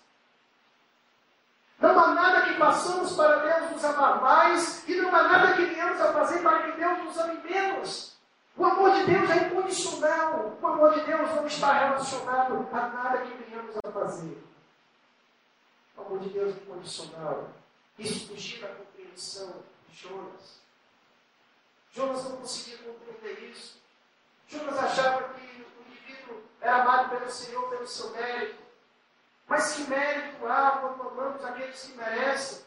[1.79, 5.65] Não há nada que façamos para Deus nos amar mais, e não há nada que
[5.65, 8.15] venhamos a fazer para que Deus nos ame menos.
[8.55, 10.55] O amor de Deus é incondicional.
[10.62, 14.38] O amor de Deus não está relacionado a nada que venhamos a fazer.
[15.97, 17.49] O amor de Deus é incondicional.
[17.97, 20.62] Isso fugia da compreensão de Jonas.
[21.93, 23.79] Jonas não conseguia compreender isso.
[24.47, 28.63] Jonas achava que o indivíduo era amado pelo Senhor pelo seu mérito.
[29.47, 32.63] Mas que mérito há quando amamos aqueles que merecem?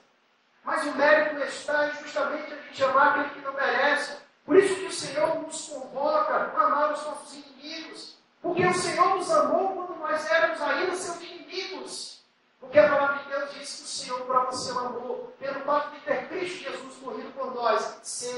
[0.62, 4.17] Mas o mérito está justamente a gente amar aquele que não merece.
[4.45, 8.17] Por isso que o Senhor nos convoca a amar os nossos inimigos.
[8.41, 12.25] Porque o Senhor nos amou quando nós éramos ainda seus inimigos.
[12.61, 16.01] Porque a palavra de Deus diz que o Senhor prova seu amor pelo fato de
[16.01, 18.36] ter Cristo Jesus morrido por nós, sendo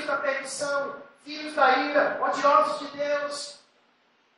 [0.00, 3.60] filhos da perdição, filhos da ira, odiosos de Deus.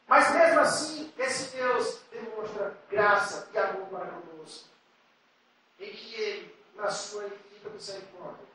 [0.08, 4.68] Mas mesmo assim, esse Deus demonstra graça e amor para conosco.
[5.78, 8.46] Em que Ele, na sua infinita misericórdia,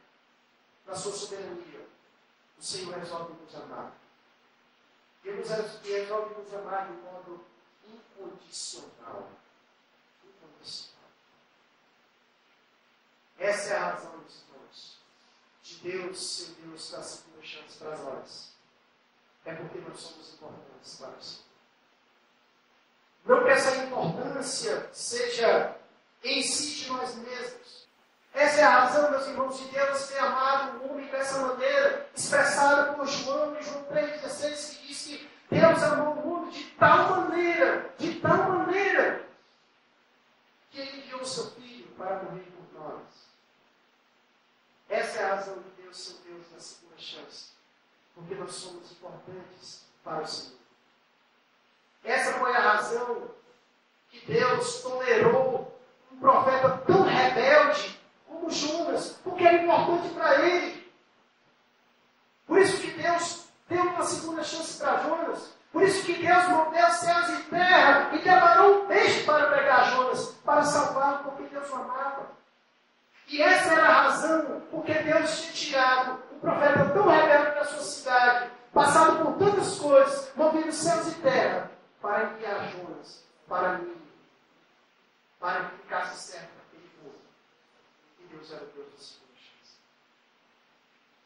[0.86, 1.88] na sua soberania,
[2.58, 3.92] o Senhor resolve nos amar.
[5.24, 5.50] Deus
[5.84, 7.46] resolve nos amar de modo
[7.86, 9.30] incondicional.
[10.24, 11.10] Incondicional.
[13.40, 14.34] Essa é a razão, de
[15.84, 18.52] Deus ser Deus dar segunda chance para nós.
[19.46, 21.48] É porque nós somos importantes para o Senhor.
[23.26, 25.76] Não que essa importância seja
[26.24, 27.88] em si de nós mesmos.
[28.34, 32.94] Essa é a razão, meus irmãos, de Deus ter amado o homem dessa maneira, expressada
[32.94, 37.94] por João em João 3,16, que diz que Deus amou o mundo de tal maneira,
[37.98, 39.26] de tal maneira,
[40.70, 43.02] que ele enviou o seu filho para morrer por nós.
[44.90, 47.52] Essa é a razão de Deus ser Deus da segunda chance.
[48.16, 50.58] Porque nós somos importantes para o Senhor.
[52.04, 53.30] Essa foi a razão
[54.10, 55.80] que Deus tolerou
[56.12, 60.92] um profeta tão rebelde como Jonas, porque era importante para ele.
[62.48, 65.54] Por isso que Deus deu uma segunda chance para Jonas.
[65.72, 70.28] Por isso que Deus moveu céus e terra e preparou um peixe para pegar Jonas,
[70.46, 72.32] para salvá-lo, porque Deus o amava.
[73.28, 77.84] E essa era a razão porque Deus tinha tirado um profeta tão rebelde da sua
[77.84, 84.02] cidade, passado por tantas coisas, movido céus e terra, para enviar Jonas para mim,
[85.40, 87.16] para que ficasse certo aquele povo.
[88.20, 89.80] E Deus era o Deus das circunstâncias.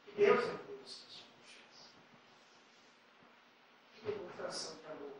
[0.07, 1.89] E Deus era o Deus das circunstâncias.
[3.93, 5.11] Que demonstração de amor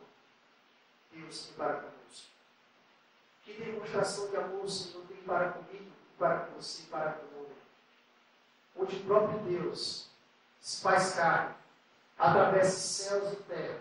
[1.12, 2.30] Deus tem para conosco.
[3.44, 7.38] Que demonstração de amor o Senhor tem para comigo, para com você, para com o
[7.40, 7.56] homem.
[8.76, 10.08] Onde o próprio Deus
[10.60, 11.56] se faz carne,
[12.16, 13.80] atravessa céus e terra,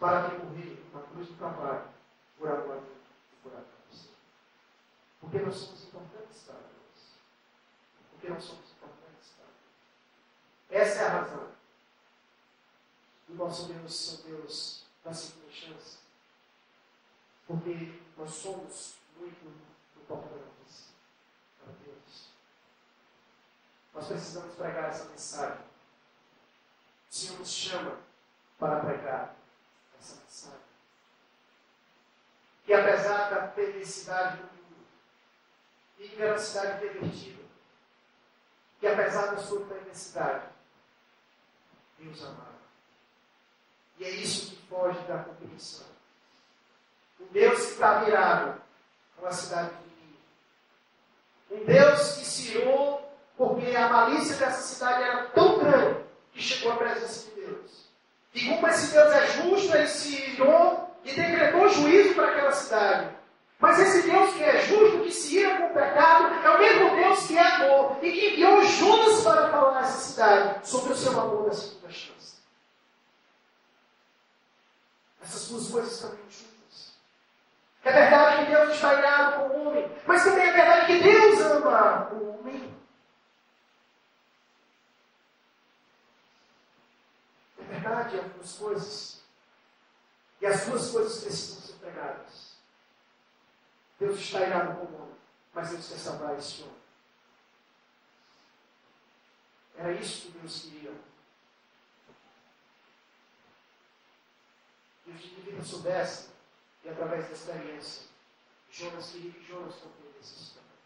[0.00, 1.84] para que morrer na cruz do trabalho,
[2.36, 4.08] por amor a e por amor a você.
[5.20, 7.12] Porque nós somos importantes para Deus.
[8.10, 10.82] Porque nós somos importantes para Deus.
[10.82, 11.48] Essa é a razão
[13.28, 15.98] do nosso Deus ser Deus da segunda chance.
[17.46, 19.46] Porque nós somos muito
[19.96, 20.48] importantes
[21.68, 22.30] para Deus.
[23.98, 25.58] Nós precisamos pregar essa mensagem.
[27.10, 27.98] O Senhor nos chama
[28.56, 29.34] para pregar
[29.98, 30.60] essa mensagem.
[32.64, 34.86] Que apesar da perversidade do mundo,
[35.98, 37.42] e veracidade pervertida,
[38.78, 40.46] que apesar da sua perversidade,
[41.98, 42.54] Deus amava.
[43.98, 45.88] E é isso que foge da compreensão.
[47.18, 48.62] Um Deus que está virado
[49.16, 50.20] com a cidade de Nínive.
[51.50, 53.07] Um Deus que se irou
[53.38, 56.00] porque a malícia dessa cidade era tão grande
[56.32, 57.88] que chegou à presença de Deus.
[58.34, 63.16] E como esse Deus é justo, ele se irou e decretou juízo para aquela cidade.
[63.60, 66.96] Mas esse Deus que é justo, que se ira com o pecado, é o mesmo
[66.96, 71.18] Deus que é amor e que enviou Judas para falar nessa cidade sobre o seu
[71.18, 72.38] amor na segunda chance.
[75.22, 76.94] Essas duas coisas caminham juntas.
[77.84, 81.40] É verdade que Deus está irado com o homem, mas também é verdade que Deus
[81.40, 82.77] ama o homem.
[88.08, 89.22] É verdade as duas coisas.
[90.40, 92.56] E as duas coisas precisam ser pregadas.
[93.98, 95.16] Deus está irado com o homem,
[95.52, 96.78] mas Deus quer salvar esse homem.
[99.76, 100.94] Era isso que Deus queria.
[105.06, 106.30] E os indivíduos soubessem,
[106.84, 108.06] e através da experiência,
[108.70, 110.78] Jonas queria que Jonas compreendesse isso também.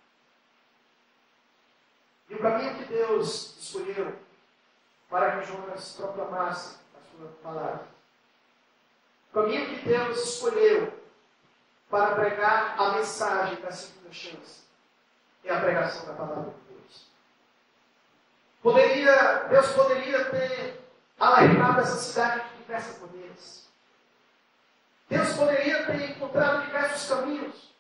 [2.31, 4.19] E o caminho que Deus escolheu
[5.09, 6.82] para que Jonas proclamasse
[7.16, 7.87] sua palavra.
[9.31, 10.92] O caminho que Deus escolheu
[11.90, 14.62] para pregar a mensagem da segunda chance
[15.44, 17.07] é a pregação da palavra de Deus.
[18.62, 20.81] Poderia, Deus poderia ter
[21.18, 23.68] alertado essa cidade de diversas maneiras.
[25.09, 27.72] Deus poderia ter encontrado diversos caminhos.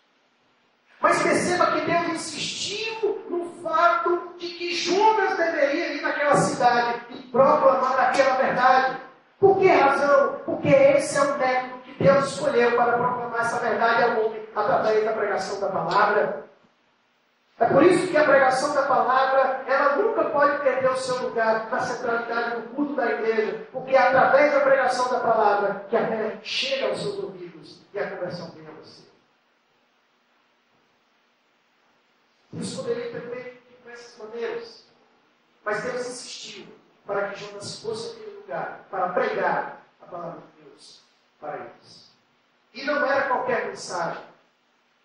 [1.00, 7.22] Mas perceba que Deus insistiu no fato de que Judas deveria ir naquela cidade e
[7.22, 9.11] proclamar aquela verdade.
[9.42, 10.38] Por que razão?
[10.44, 15.04] Porque esse é o método que Deus escolheu para proclamar essa verdade ao homem através
[15.04, 16.44] da pregação da palavra.
[17.58, 21.68] É por isso que a pregação da palavra, ela nunca pode perder o seu lugar
[21.68, 26.06] na centralidade do culto da igreja, porque é através da pregação da palavra que a
[26.06, 29.02] fé chega aos seus ouvidos e a conversão vem a você.
[32.52, 34.86] Deus poderia ter feito de diversas maneiras,
[35.64, 36.66] mas Deus insistiu
[37.04, 41.02] para que Jonas fosse aquele lugar para pregar a palavra de Deus
[41.40, 42.12] para eles.
[42.74, 44.24] E não era qualquer mensagem.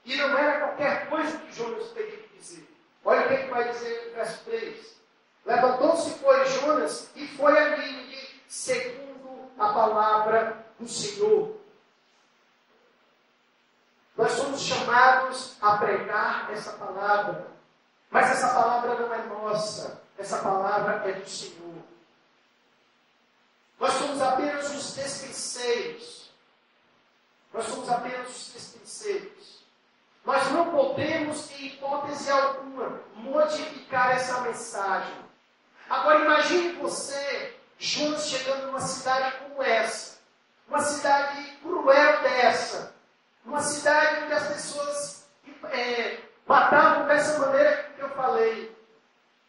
[0.05, 2.67] E não era qualquer coisa que Jonas teria que dizer.
[3.03, 4.97] Olha o que, ele vai dizer no verso 3.
[5.45, 11.57] Levantou-se, foi Jonas, e foi a Nínive, segundo a palavra do Senhor.
[14.15, 17.47] Nós somos chamados a pregar essa palavra.
[18.09, 20.01] Mas essa palavra não é nossa.
[20.17, 21.66] Essa palavra é do Senhor.
[24.17, 26.31] Somos apenas os despenseiros.
[27.53, 29.63] Nós somos apenas os despenseiros.
[30.25, 35.13] Nós não podemos, em hipótese alguma, modificar essa mensagem.
[35.87, 40.17] Agora imagine você, Jonas, chegando numa cidade como essa.
[40.67, 42.95] Uma cidade cruel dessa.
[43.45, 45.29] Uma cidade onde as pessoas
[45.65, 48.75] é, matavam dessa maneira que eu falei.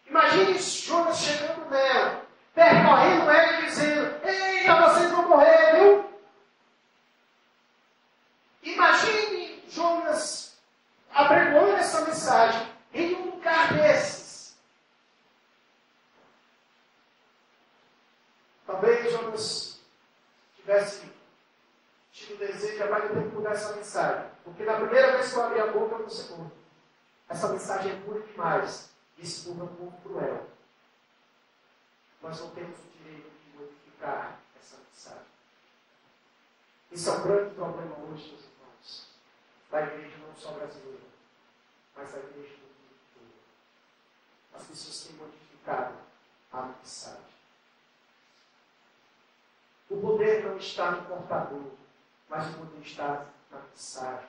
[0.07, 2.28] Imagine Jonas chegando nela,
[2.59, 6.11] percorrendo ela e dizendo: Eita, vocês vão morrer, viu?
[8.65, 10.59] Imagine Jonas
[11.15, 14.57] apregoando essa mensagem em um lugar desses.
[18.67, 19.81] Talvez Jonas
[20.57, 21.09] tivesse
[22.13, 24.27] tive o desejo, que mudar essa mensagem.
[24.43, 26.35] Porque na primeira vez que eu abri a boca, eu disse,
[27.29, 28.91] essa mensagem é pura demais.
[29.45, 30.58] Povo é um povo cruel.
[32.23, 35.27] Nós não temos o direito de modificar essa mensagem.
[36.91, 39.09] Isso é um grande problema hoje, meus irmãos,
[39.71, 41.07] da igreja não só brasileira,
[41.97, 44.61] mas da igreja do mundo todo.
[44.61, 45.95] As pessoas têm modificado
[46.53, 47.29] a mensagem.
[49.91, 51.71] O poder não está no portador,
[52.29, 54.29] mas o poder está na mensagem.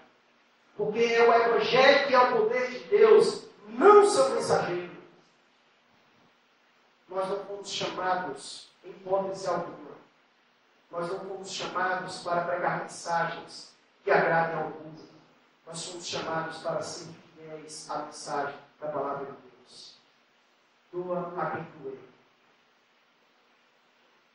[0.77, 4.88] Porque é o Evangelho que é o poder de Deus, não seu mensageiro.
[7.09, 9.89] Nós não fomos chamados, em hipótese alguma,
[10.91, 15.09] nós não fomos chamados para pregar mensagens que agradem ao povo.
[15.65, 19.97] Nós fomos chamados para ser fiéis à mensagem da palavra de Deus.
[20.91, 21.99] Doa a quem doer.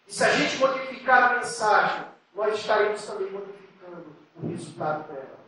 [0.07, 5.39] E se a gente modificar a mensagem, nós estaremos também modificando o resultado dela.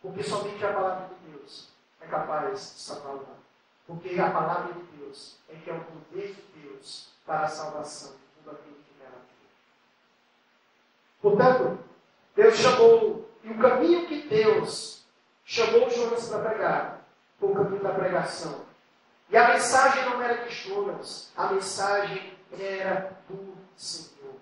[0.00, 1.68] Porque somente a palavra de Deus
[2.00, 3.42] é capaz de salvar o mundo.
[3.92, 8.12] Porque a palavra de Deus é que é o poder de Deus para a salvação
[8.12, 9.20] de todo aquele que nela
[11.20, 11.78] Portanto,
[12.34, 15.04] Deus chamou, e o caminho que Deus
[15.44, 17.06] chamou Jonas para pregar
[17.38, 18.64] foi o caminho da pregação.
[19.28, 24.36] E a mensagem não era de Jonas, a mensagem era do Senhor.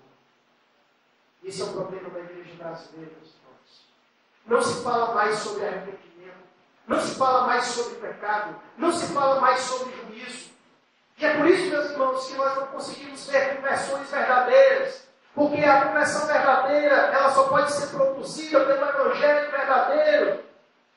[1.42, 3.88] Esse é o problema da igreja brasileira, meus irmãos.
[4.46, 6.09] Não se fala mais sobre arrependimento.
[6.86, 8.56] Não se fala mais sobre pecado.
[8.76, 10.50] Não se fala mais sobre juízo.
[11.18, 15.08] E é por isso, meus irmãos, que nós não conseguimos ver conversões verdadeiras.
[15.34, 20.40] Porque a conversão verdadeira, ela só pode ser produzida pelo Evangelho verdadeiro.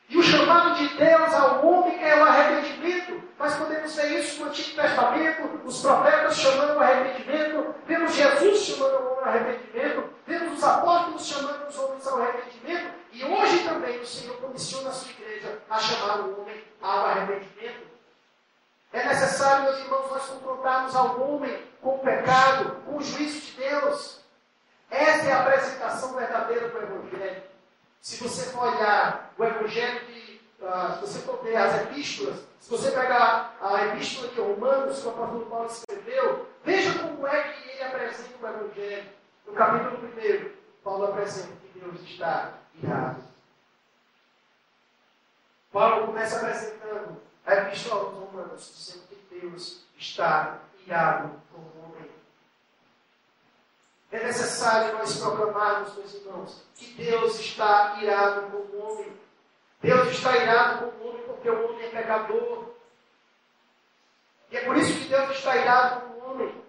[0.09, 3.21] E o chamado de Deus ao homem é o arrependimento.
[3.37, 8.93] Mas podemos ver isso no Antigo Testamento, os profetas chamando o arrependimento, vemos Jesus chamando
[8.93, 13.99] o homem ao arrependimento, vemos os apóstolos chamando os homens ao arrependimento, e hoje também
[13.99, 17.87] o Senhor comissiona a sua igreja a chamar o homem ao arrependimento.
[18.93, 23.51] É necessário, meus irmãos, nós confrontarmos ao homem com o pecado, com o juízo de
[23.57, 24.21] Deus.
[24.89, 27.43] Essa é a apresentação verdadeira do Evangelho.
[27.99, 30.23] Se você for olhar o Evangelho de.
[30.61, 35.07] Uh, se você for ver as epístolas, se você pegar a epístola de Romanos, que
[35.07, 39.09] o apóstolo Paulo escreveu, veja como é que ele apresenta o Evangelho.
[39.45, 43.21] No capítulo 1, Paulo apresenta que Deus está irado.
[45.73, 49.15] Paulo começa apresentando a epístola aos Romanos, dizendo que
[50.13, 52.07] Está irado com o homem.
[54.11, 59.11] É necessário nós proclamarmos, meus irmãos, que Deus está irado com o homem.
[59.81, 62.75] Deus está irado com o homem porque o homem é pecador.
[64.51, 66.63] E é por isso que Deus está irado com o homem.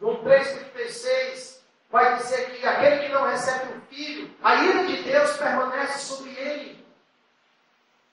[0.00, 5.36] João 3,36 vai dizer que aquele que não recebe o Filho, a ira de Deus
[5.36, 6.82] permanece sobre ele.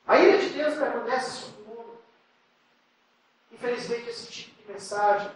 [0.06, 1.61] A ira de Deus permanece sobre.
[3.62, 5.32] Infelizmente, esse tipo de mensagem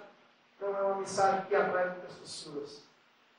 [0.60, 2.82] não é uma mensagem que atrai muitas pessoas.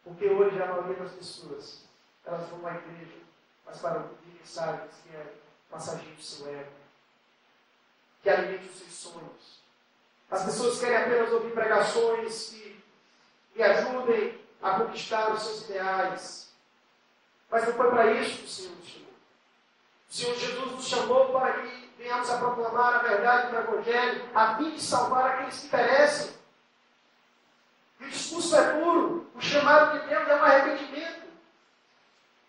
[0.05, 1.83] Porque hoje a maioria das pessoas,
[2.25, 3.19] elas vão à igreja,
[3.65, 5.35] mas para ouvir mensagens que é
[5.73, 6.71] massageio do seu ego,
[8.23, 9.61] que alimente os seus sonhos.
[10.31, 12.81] As pessoas querem apenas ouvir pregações que
[13.57, 16.53] lhe ajudem a conquistar os seus ideais.
[17.51, 19.15] Mas não foi para isso que o Senhor nos chamou.
[20.09, 24.57] O Senhor Jesus nos chamou para que venhamos a proclamar a verdade do Evangelho, a
[24.57, 26.37] fim de salvar aqueles que perecem.
[28.01, 29.27] O discurso é puro.
[29.35, 31.27] O chamado de Deus é um arrependimento.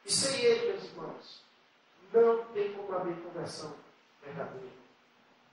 [0.05, 1.43] E sem ele, meus irmãos,
[2.13, 3.73] não tem como haver conversão
[4.23, 4.75] verdadeira.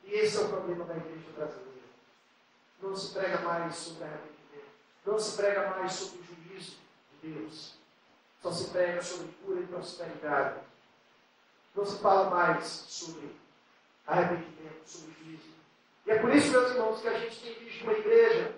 [0.05, 1.71] E esse é o problema da igreja brasileira.
[2.81, 4.75] Não se prega mais sobre arrependimento.
[5.07, 6.77] Não se prega mais sobre o juízo
[7.23, 7.75] de Deus.
[8.43, 10.61] Só se prega sobre cura e prosperidade.
[11.75, 13.35] Não se fala mais sobre
[14.07, 15.55] arrependimento, sobre juízo.
[16.07, 18.55] E é por isso, meus irmãos, que a gente tem visto uma igreja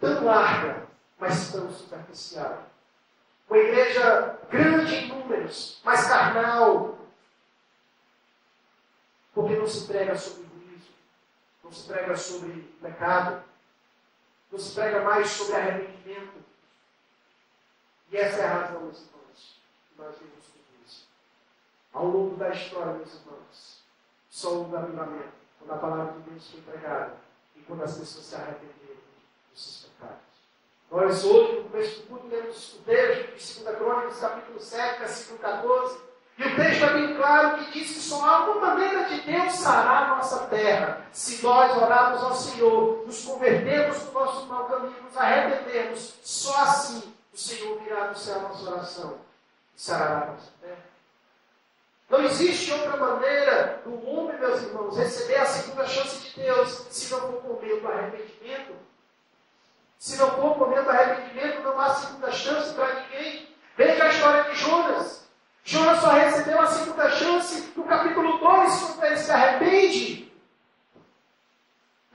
[0.00, 0.86] tão larga,
[1.18, 2.66] mas tão superficial.
[3.48, 6.98] Uma igreja grande em números, mas carnal.
[9.32, 10.90] Porque não se prega sobre juízo,
[11.62, 13.42] não se prega sobre pecado,
[14.50, 16.44] não se prega mais sobre arrependimento.
[18.10, 21.08] E essa é a razão, meus irmãos, que nós vimos tudo isso.
[21.92, 23.77] Ao longo da história, meus irmãos,
[24.30, 27.16] só houve avivamento quando a palavra de Deus foi pregada
[27.56, 29.00] e quando as pessoas se arrependeram
[29.50, 30.18] dos seus pecados.
[30.90, 35.38] Nós hoje, no começo do culto, lemos o texto de 2 Crônicas, capítulo 7, versículo
[35.38, 36.08] 14.
[36.38, 39.52] E o texto é bem claro que diz que só há uma maneira de Deus
[39.54, 41.06] sarar nossa terra.
[41.12, 46.98] Se nós orarmos ao Senhor, nos convertermos do nosso mau caminho, nos arrependermos, só assim
[46.98, 49.18] o o Senhor virá no céu a nossa oração
[49.76, 50.87] e sarará a nossa terra.
[52.08, 57.12] Não existe outra maneira do homem, meus irmãos, receber a segunda chance de Deus se
[57.12, 58.74] não for por meio do arrependimento.
[59.98, 63.48] Se não for por meio do arrependimento, não há segunda chance para ninguém.
[63.76, 65.28] Veja a história de Jonas.
[65.64, 70.32] Jonas só recebeu a segunda chance no capítulo 2, quando ele se arrepende.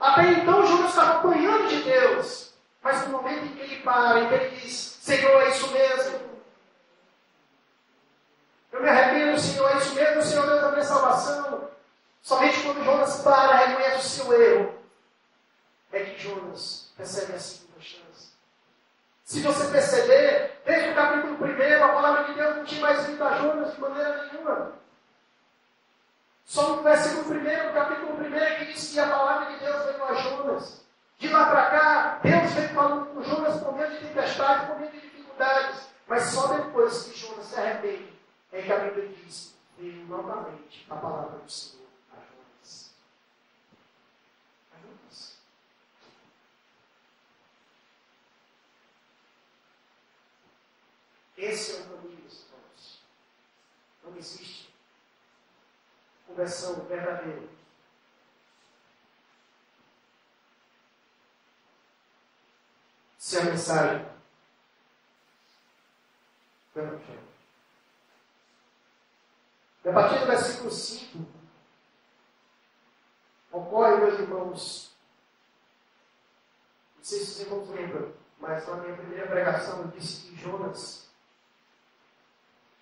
[0.00, 2.52] Até então, Jonas estava apanhando de Deus.
[2.82, 6.33] Mas no momento em que ele para, em que ele diz: Senhor, é isso mesmo.
[8.74, 11.70] Eu me arrependo, Senhor, é isso mesmo, Senhor Deus da minha salvação.
[12.20, 14.74] Somente quando Jonas para, reconhece o seu erro,
[15.92, 18.32] é que Jonas recebe a segunda chance.
[19.22, 23.22] Se você perceber, desde o capítulo 1, a palavra de Deus não tinha mais vindo
[23.22, 24.72] a Jonas de maneira nenhuma.
[26.44, 29.84] Só no versículo 1, no capítulo 1, é que diz que a palavra de Deus
[29.84, 30.84] veio a Jonas.
[31.18, 34.90] De lá para cá, Deus vem falando com Jonas por meio de tempestade, por meio
[34.90, 35.88] de dificuldades.
[36.08, 38.13] Mas só depois que Jonas se arrepende,
[38.54, 42.94] é que a Bíblia diz: veio novamente a palavra do Senhor a Jonas.
[44.72, 45.38] A Jonas.
[51.36, 53.02] Esse é o caminho, irmãos.
[54.04, 54.72] Não existe
[56.28, 57.48] conversão verdadeira
[63.18, 64.14] se a mensagem.
[69.84, 71.18] E a partir do versículo 5,
[73.52, 74.96] ocorre, meus irmãos,
[76.96, 81.10] não sei se os irmãos lembram, mas na minha primeira pregação eu disse que Jonas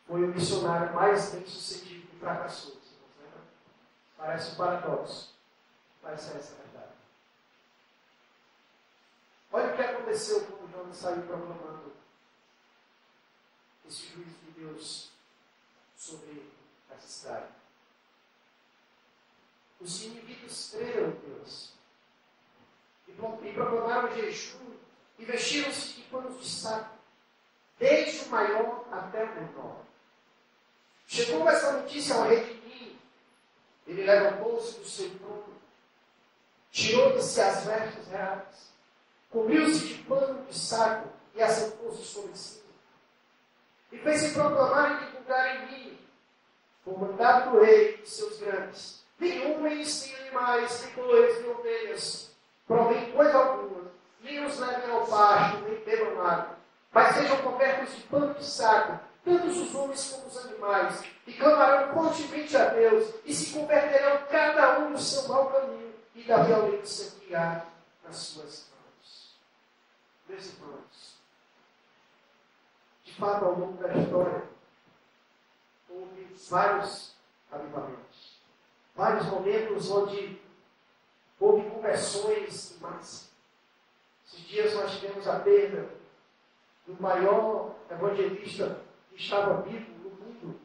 [0.06, 2.80] foi o missionário mais bem sucedido e fracassou.
[4.16, 5.34] Parece um paradoxo,
[6.00, 6.92] mas é essa verdade.
[9.50, 11.92] Olha o que aconteceu quando Jonas saiu proclamando
[13.88, 15.10] esse juízo de Deus
[15.96, 16.61] sobre
[16.96, 17.46] essa cidade.
[19.80, 21.72] Os inimigos creram em Deus
[23.08, 24.76] e proclamaram jejum
[25.18, 26.96] e vestiram-se de panos de saco,
[27.78, 29.82] desde o maior até o menor.
[31.06, 33.00] Chegou essa notícia ao rei de Nini.
[33.86, 35.54] Ele levantou-se do seu trono,
[36.70, 38.72] tirou-se as vestes reais,
[39.30, 42.62] cobriu-se de pano de saco e assentou-se sobre si.
[43.90, 45.66] E fez-se proclamar e divulgar em
[46.86, 49.04] mim por mandado do rei e seus grandes.
[49.18, 52.30] Nem homens, nem animais, nem bois, nem ovelhas,
[52.66, 56.58] provém coisa alguma, nem os levem ao pasto, nem bebam água,
[56.90, 61.94] mas sejam cobertos de pano de saco, tanto os homens como os animais, e clamarão
[61.94, 67.12] fortemente a Deus, e se converterão cada um no seu mau caminho, e da violência
[67.20, 67.64] que há
[68.04, 69.36] nas suas mãos.
[70.28, 71.16] Meus irmãos,
[73.04, 74.42] de fato, ao longo da história,
[76.48, 77.14] vários
[77.50, 78.40] avivamentos.
[78.94, 80.40] Vários momentos onde
[81.40, 83.30] houve conversões em massa.
[84.26, 85.88] Esses dias nós tivemos a perda
[86.86, 88.80] do maior evangelista
[89.10, 90.60] que estava vivo no mundo,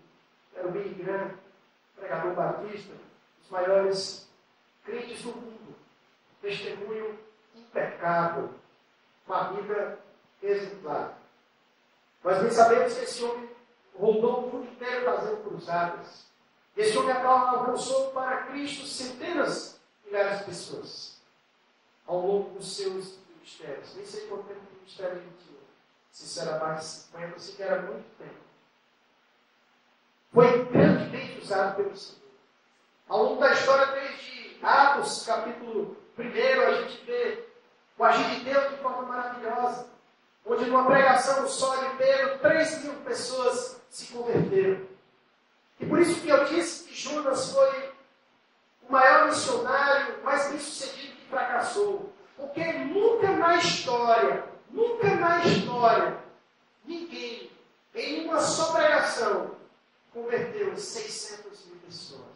[0.55, 1.37] era o Billy Graham,
[1.95, 2.93] pregador batista,
[3.43, 4.29] os maiores
[4.83, 5.75] crentes do mundo.
[6.41, 7.19] Testemunho
[7.55, 8.51] impecável,
[9.25, 9.99] uma vida
[10.41, 11.17] exemplar.
[12.23, 13.49] Nós bem sabemos que esse homem
[13.99, 16.27] rodou mundo inteiro fazendo cruzadas.
[16.75, 21.17] Esse homem alcançou para Cristo centenas de milhares de pessoas
[22.05, 23.95] ao longo dos seus ministérios.
[23.95, 25.57] Nem sei quanto tempo de ministério ele tinha.
[26.11, 26.25] Se
[26.75, 28.47] de 50, eu sei que era muito tempo.
[30.33, 32.21] Foi grandemente usado pelo Senhor.
[33.09, 37.47] Ao longo da história, desde Atos, capítulo 1, a gente vê
[37.97, 39.87] o agir de Deus de forma maravilhosa.
[40.45, 44.85] Onde numa pregação só de Pedro, 3 mil pessoas se converteram.
[45.79, 47.93] E por isso que eu disse que Judas foi
[48.87, 52.13] o maior missionário, mais bem sucedido que fracassou.
[52.35, 56.17] Porque nunca na história, nunca na história,
[56.85, 57.51] ninguém,
[57.93, 59.55] em uma só pregação,
[60.13, 62.27] converteu 600 mil pessoas.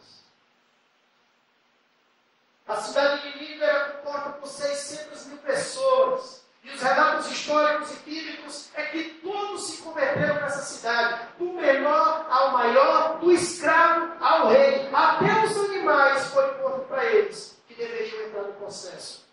[2.66, 6.41] A cidade de Nínive era composta por 600 mil pessoas.
[6.62, 12.26] E os relatos históricos e bíblicos é que todos se converteram nessa cidade, do menor
[12.30, 14.88] ao maior, do escravo ao rei.
[14.92, 19.26] Até os animais foi posto para eles que deveriam entrar no processo.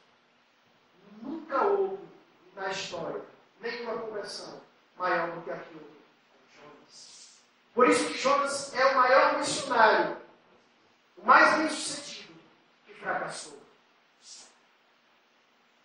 [1.21, 1.99] Nunca houve
[2.55, 3.21] na história
[3.61, 4.61] nenhuma conversão
[4.97, 7.39] maior do que aquilo de Jonas.
[7.75, 10.17] Por isso que Jonas é o maior missionário,
[11.17, 12.34] o mais bem sucedido
[12.88, 13.59] que fracassou.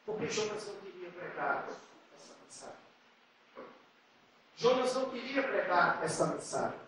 [0.06, 1.66] Porque Jonas não pregar
[2.14, 2.76] essa mensagem.
[4.56, 6.78] Jonas não queria pregar essa mensagem.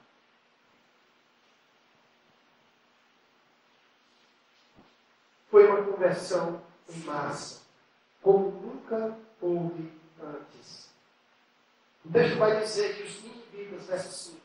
[5.50, 7.62] Foi uma conversão em massa,
[8.22, 9.92] como nunca houve
[10.22, 10.90] antes.
[12.04, 14.40] O texto vai dizer que os ninivitas, verso 5,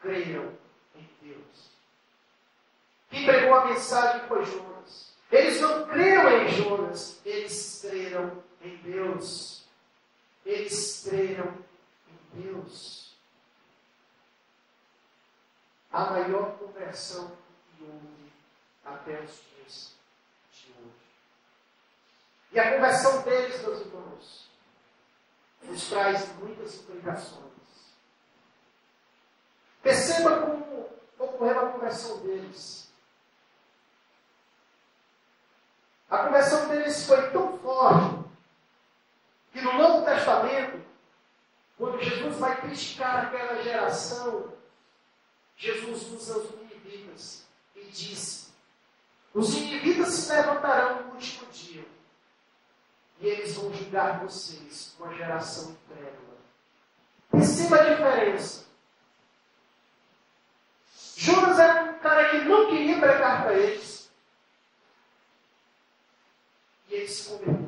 [0.00, 0.52] creram
[0.94, 1.70] em Deus.
[3.10, 5.14] Quem pregou a mensagem foi Jonas.
[5.30, 9.64] Eles não creram em Jonas, eles creram em Deus.
[10.44, 11.54] Eles creram
[12.08, 13.16] em Deus.
[15.90, 17.36] A maior conversão
[17.76, 18.32] que houve
[18.84, 19.94] até os dias
[20.52, 20.92] de hoje.
[22.52, 24.48] E a conversão deles, meus irmãos,
[25.62, 27.48] nos traz muitas implicações.
[29.82, 30.88] Perceba como
[31.18, 32.90] ocorreu a conversão deles.
[36.10, 38.17] A conversão deles foi tão forte
[39.58, 40.80] que no Novo Testamento,
[41.76, 44.52] quando Jesus vai criticar aquela geração,
[45.56, 47.44] Jesus usa os ninivitas
[47.74, 48.52] e disse:
[49.34, 51.84] Os ninivitas se levantarão no último dia
[53.20, 56.38] e eles vão julgar vocês, uma geração incrédula.
[57.32, 58.66] Perceba a diferença.
[61.16, 64.08] Jonas era um cara que não queria pregar para eles.
[66.88, 67.67] E ele se converteu.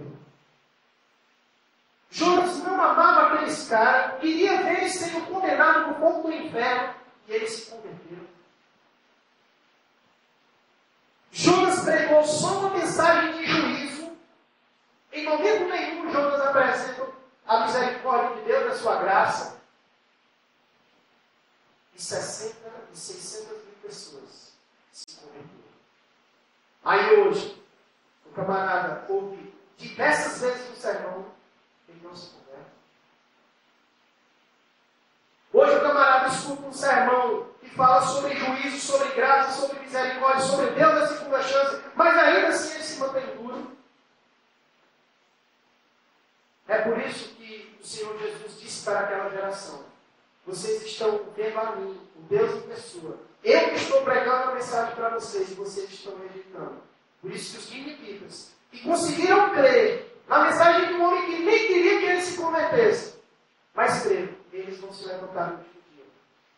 [2.10, 6.94] Jonas não amava aqueles caras, queria ver eles sendo condenados no fogo do inferno.
[7.28, 8.18] E ele se converteu.
[11.30, 14.12] Jonas pregou só uma mensagem de juízo.
[15.12, 17.06] Em momento nenhum, Jonas apresenta
[17.46, 19.60] a misericórdia de Deus, a sua graça.
[21.94, 22.56] E 60
[22.92, 24.52] e 600 mil pessoas
[24.92, 25.50] se converteram.
[26.84, 27.62] Aí hoje,
[28.26, 31.26] o camarada ouve diversas vezes no sermão,
[35.52, 40.70] Hoje o camarada escuta um sermão que fala sobre juízo, sobre graça, sobre misericórdia, sobre
[40.70, 43.76] Deus da segunda chance, mas ainda assim ele se mantém duro.
[46.68, 49.84] É por isso que o Senhor Jesus disse para aquela geração:
[50.46, 53.18] vocês estão vendo a mim, o Deus em pessoa.
[53.42, 56.80] Eu que estou pregando a mensagem para vocês e vocês estão rejeitando.
[57.20, 61.66] Por isso que os ninivitas, que conseguiram crer na mensagem de um homem que nem
[61.66, 63.20] queria que ele se convertesse,
[63.74, 66.04] mas creram, eles vão se levantar no último dia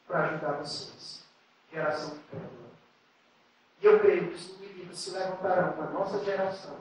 [0.07, 1.25] para ajudar vocês.
[1.73, 2.70] Geração incrédula.
[3.81, 6.77] E eu creio que os ninivitas se levantarão na nossa geração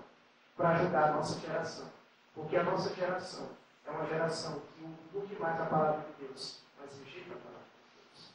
[0.57, 1.89] para ajudar a nossa geração.
[2.35, 3.49] Porque a nossa geração
[3.85, 8.01] é uma geração que ouve mais a palavra de Deus mas rejeita a palavra de
[8.01, 8.33] Deus.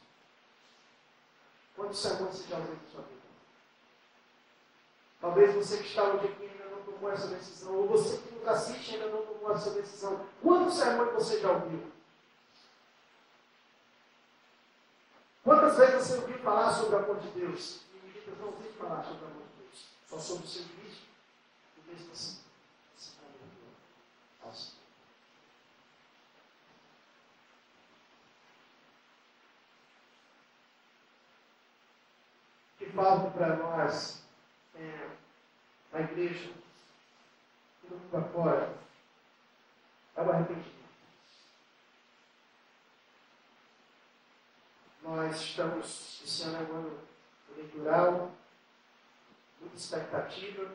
[1.75, 3.21] Quantos sermões você já ouviu na sua vida?
[5.19, 8.47] Talvez você que está hoje aqui ainda não tomou essa decisão, ou você que nos
[8.47, 10.25] assiste ainda não tomou essa decisão.
[10.41, 11.91] Quantos sermões você já ouviu?
[15.43, 17.81] Quantas vezes você ouviu falar sobre o amor de Deus?
[17.93, 21.07] Ninguém não ouviu falar sobre o amor de Deus, só sobre o seu Cristo.
[21.77, 22.39] E mesmo assim,
[24.43, 24.77] ao Senhor.
[32.95, 34.23] falta para nós
[34.73, 35.09] é,
[35.93, 36.49] na igreja
[37.89, 38.77] no mundo afora
[40.15, 40.77] é o arrependimento.
[45.03, 46.99] Nós estamos, esse ano é um ano
[47.51, 48.31] eleitoral,
[49.59, 50.71] muita expectativa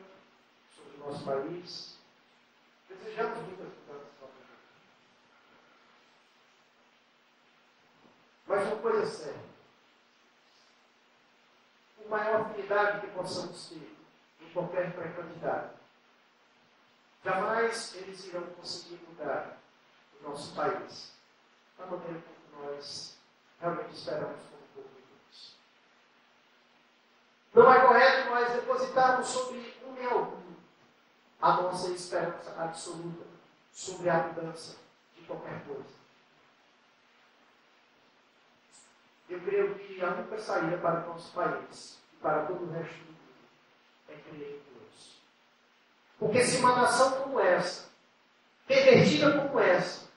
[0.75, 1.99] sobre o nosso país.
[2.89, 4.27] Desejamos muitas mudanças para
[8.45, 9.53] Mas uma coisa é
[11.97, 13.95] com maior afinidade que possamos ter
[14.41, 15.82] em qualquer pré-candidato.
[17.23, 19.57] Jamais eles irão conseguir mudar
[20.19, 21.13] o nosso país
[21.77, 23.17] da maneira como nós
[23.59, 25.55] realmente esperamos como povo de Deus.
[27.53, 30.43] Não é correto nós depositarmos sobre um e algum
[31.41, 33.25] a nossa esperança absoluta
[33.71, 34.77] sobre a mudança
[35.13, 36.03] de qualquer coisa.
[39.27, 42.97] Eu creio que a única saída para o nosso país e para todo o resto
[42.99, 43.19] do mundo
[44.07, 44.72] é crer em Deus.
[46.19, 47.89] Porque se uma nação como essa,
[48.67, 50.07] pervertida como essa,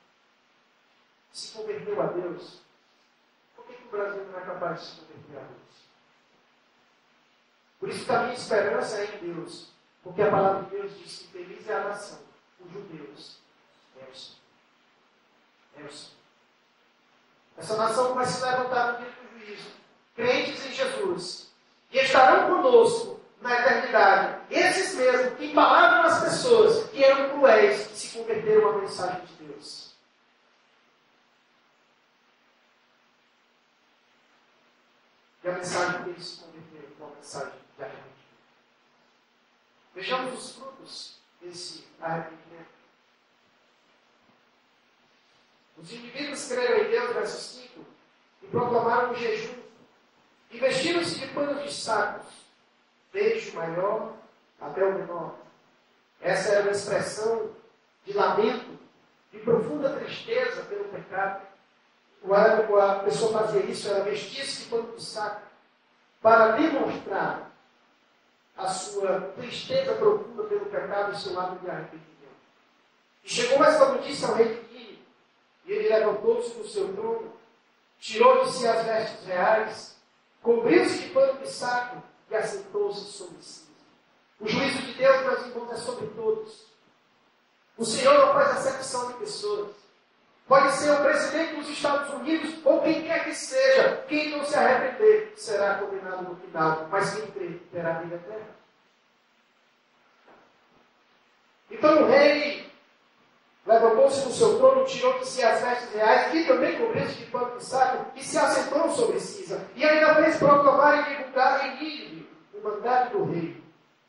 [1.33, 2.61] se converteu a Deus,
[3.55, 5.67] por que, que o Brasil não é capaz de se converter a Deus?
[7.79, 9.77] Por isso que a minha esperança é em Deus.
[10.03, 12.21] Porque a palavra de Deus diz que feliz é a nação,
[12.61, 13.39] os judeus
[14.01, 14.39] é o Senhor.
[15.79, 16.17] É o Senhor.
[17.57, 19.71] Essa nação vai se levantar no dia do juízo,
[20.15, 21.53] crentes em Jesus,
[21.91, 24.36] e estarão conosco na eternidade.
[24.51, 29.45] Esses mesmos que falaram as pessoas que eram cruéis e se converteram à mensagem de
[29.45, 29.95] Deus.
[35.43, 38.17] E a mensagem deles eles se converteram com a mensagem de arrependimento.
[39.95, 42.77] Vejamos os frutos desse arrependimento.
[45.77, 47.85] Os indivíduos creram em Deus, versos 5,
[48.43, 49.55] e proclamaram o jejum.
[50.53, 52.47] Investiram-se de panos de sacos,
[53.13, 54.16] Beijo maior
[54.61, 55.35] até o menor.
[56.21, 57.51] Essa era uma expressão
[58.05, 58.79] de lamento,
[59.33, 61.47] de profunda tristeza pelo pecado.
[62.23, 65.43] Quando a pessoa fazia isso, ela vestia-se de pano de saco,
[66.21, 67.51] para demonstrar
[68.57, 72.07] a sua tristeza profunda pelo pecado e seu ato de arrependimento.
[73.23, 75.07] E chegou essa notícia ao rei de Guine,
[75.67, 77.33] e ele levantou-se do seu trono,
[77.99, 79.97] tirou de si as vestes reais,
[80.43, 83.66] cobriu-se de pano de saco e assentou-se sobre si.
[84.41, 86.67] O juízo de Deus, meus irmãos, é sobre todos.
[87.77, 89.75] O Senhor não faz acepção de pessoas.
[90.47, 94.05] Pode ser o presidente dos Estados Unidos ou quem quer que seja.
[94.09, 96.87] Quem não se arrepender será condenado no final.
[96.91, 98.57] Mas quem crê terá vida eterna.
[101.71, 102.71] Então o rei
[103.67, 107.59] levantou-se no seu trono, tirou de si as vestes reais, que também cobriu-se de pano
[107.59, 109.69] de saco, e se assentou sobre Cisa.
[109.75, 113.66] E ainda fez proclamar e divulgar em Nínive o mandato do rei.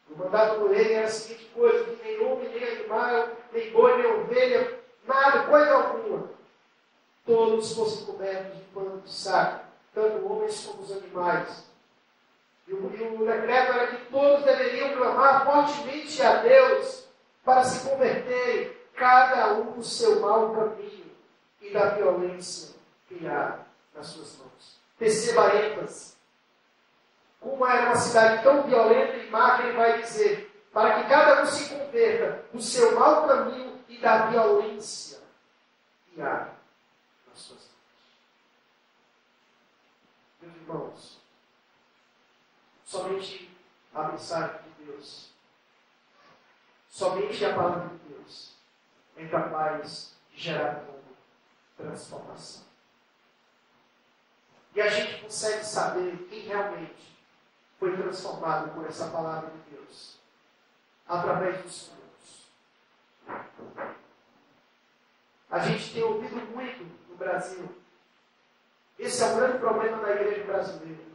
[0.10, 3.98] O mandato do rei era a seguinte coisa: que nem homem, nem animal, nem boi,
[3.98, 6.30] nem ovelha, nada, coisa alguma,
[7.26, 11.68] todos fossem cobertos de pano de saco, tanto homens como os animais.
[12.68, 17.08] E o, e o decreto era que todos deveriam clamar fortemente a Deus
[17.44, 21.12] para se converterem, cada um no seu mau caminho
[21.62, 22.76] e da violência
[23.08, 23.60] que há
[23.96, 24.80] nas suas mãos.
[24.98, 26.17] Perceba ênfase.
[27.40, 31.46] Como era uma cidade tão violenta e má, ele vai dizer, para que cada um
[31.46, 35.20] se converta do seu mau caminho e da violência
[36.14, 36.54] que há
[37.28, 37.72] nas suas mãos.
[40.42, 41.22] Meus irmãos,
[42.84, 43.58] somente
[43.94, 45.38] a mensagem de Deus
[46.98, 48.56] Somente a palavra de Deus
[49.18, 51.04] é capaz de gerar como
[51.78, 52.64] transformação.
[54.74, 57.17] E a gente consegue saber quem realmente
[57.80, 60.20] foi transformado por essa palavra de Deus
[61.08, 63.58] através dos frutos.
[65.50, 67.70] A gente tem ouvido muito no Brasil.
[69.00, 71.08] Esse é o grande problema da igreja brasileira.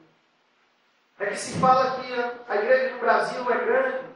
[1.19, 2.13] É que se fala que
[2.49, 4.09] a igreja do Brasil é grande,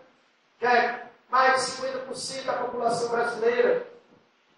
[0.58, 3.86] que é mais de 50% da população brasileira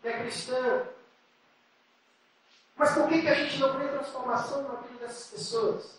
[0.05, 0.87] é cristã.
[2.77, 5.98] Mas por que, que a gente não vê transformação na vida dessas pessoas?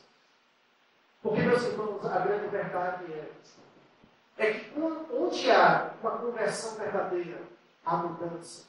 [1.22, 3.32] Porque, meus irmãos, a grande verdade é,
[4.38, 7.42] é que onde há uma conversão verdadeira,
[7.86, 8.66] há mudança.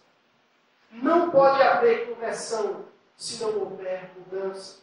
[0.90, 2.84] Não pode haver conversão
[3.16, 4.80] se não houver mudança.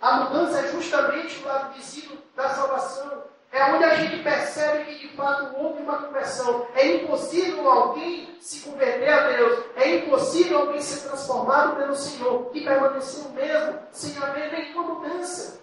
[0.00, 3.22] A mudança é justamente o lado visível da salvação.
[3.52, 6.66] É onde a gente percebe que de fato houve uma conversão.
[6.74, 9.64] É impossível alguém se converter a Deus.
[9.76, 15.60] É impossível alguém ser transformado pelo Senhor e permanecer o mesmo, sem haver nenhuma mudança.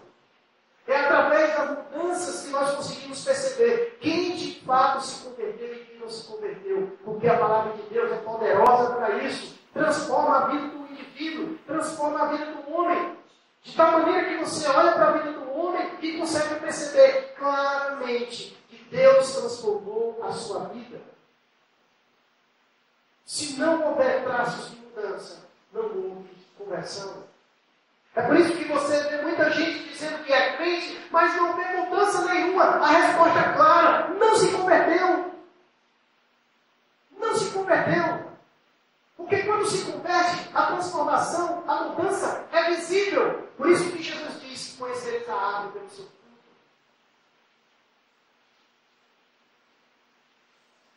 [0.88, 6.00] É através das mudanças que nós conseguimos perceber quem de fato se converteu e quem
[6.00, 6.26] não se
[7.30, 7.30] converteu.
[7.30, 9.60] Porque a palavra de Deus é poderosa para isso.
[9.74, 13.18] Transforma a vida do indivíduo, transforma a vida do homem.
[13.62, 18.58] De tal maneira que você olha para a vida do homem e consegue perceber claramente
[18.70, 21.02] que Deus transformou a sua vida.
[23.26, 27.30] Se não houver traços de mudança, não houve conversão.
[28.16, 31.64] É por isso que você vê muita gente dizendo que é crente, mas não vê
[31.78, 32.64] mudança nenhuma.
[32.64, 35.32] A resposta é clara: não se converteu.
[37.20, 38.30] Não se converteu.
[39.16, 43.48] Porque quando se converte, a transformação, a mudança é visível.
[43.58, 46.20] Por isso que Jesus disse: conhecereis a árvore pelo seu fruto.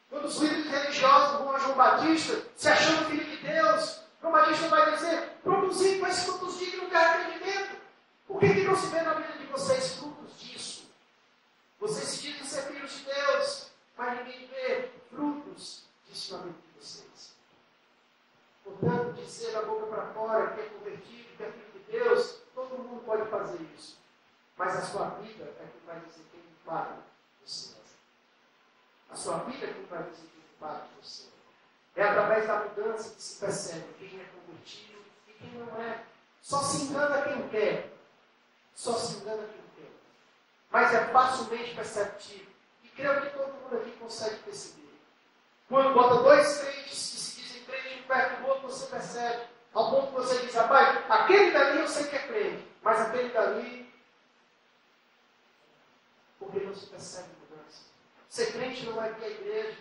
[0.09, 4.68] Quando os líderes religiosos vão a João Batista, se achando filho de Deus, João Batista
[4.68, 7.76] vai dizer: produzir com esses frutos dignos de arrependimento.
[8.26, 10.91] Por que, que não se vê na vida de vocês frutos disso?
[11.80, 16.80] Vocês se dizem ser filhos de Deus, mas ninguém vê frutos disso na vida de
[16.80, 17.35] vocês.
[18.64, 22.78] Portanto, dizer da boca para fora que é convertido, que é filho de Deus, todo
[22.78, 23.99] mundo pode fazer isso.
[24.57, 27.03] Mas a sua vida é que vai dizer quem de fato
[27.45, 27.83] você é.
[29.12, 31.24] A sua vida é que vai dizer quem de fato você
[31.97, 32.01] é.
[32.01, 36.05] É através da mudança que se percebe quem é convertido e quem não é.
[36.41, 37.93] Só se engana quem quer.
[38.74, 39.93] Só se engana quem quer.
[40.70, 42.53] Mas é facilmente perceptível.
[42.83, 44.83] E creio que todo mundo aqui consegue perceber.
[45.68, 50.09] Quando bota dois crentes que se dizem crentes perto do outro, você percebe Ao ponto
[50.09, 53.91] que você diz, rapaz, aquele dali eu sei que é crente, mas aquele dali.
[56.39, 57.85] Porque você percebe mudança.
[58.28, 59.78] Ser crente não é vir à igreja.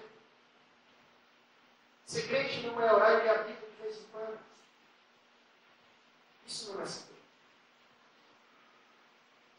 [2.06, 4.40] Ser crente não é orar e a Bíblia de vez em quando.
[6.48, 7.22] Isso não é ser crente.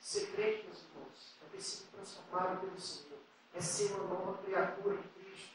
[0.00, 3.18] Ser crente, meus irmãos, é ter sido transformado pelo Senhor.
[3.54, 5.50] É ser uma nova criatura de Cristo.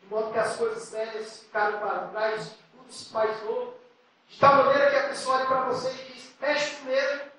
[0.00, 3.74] De modo que as coisas velhas ficaram para trás, tudo se faz novo.
[4.28, 7.30] De tal maneira que a pessoa olha para você e diz: o mesmo.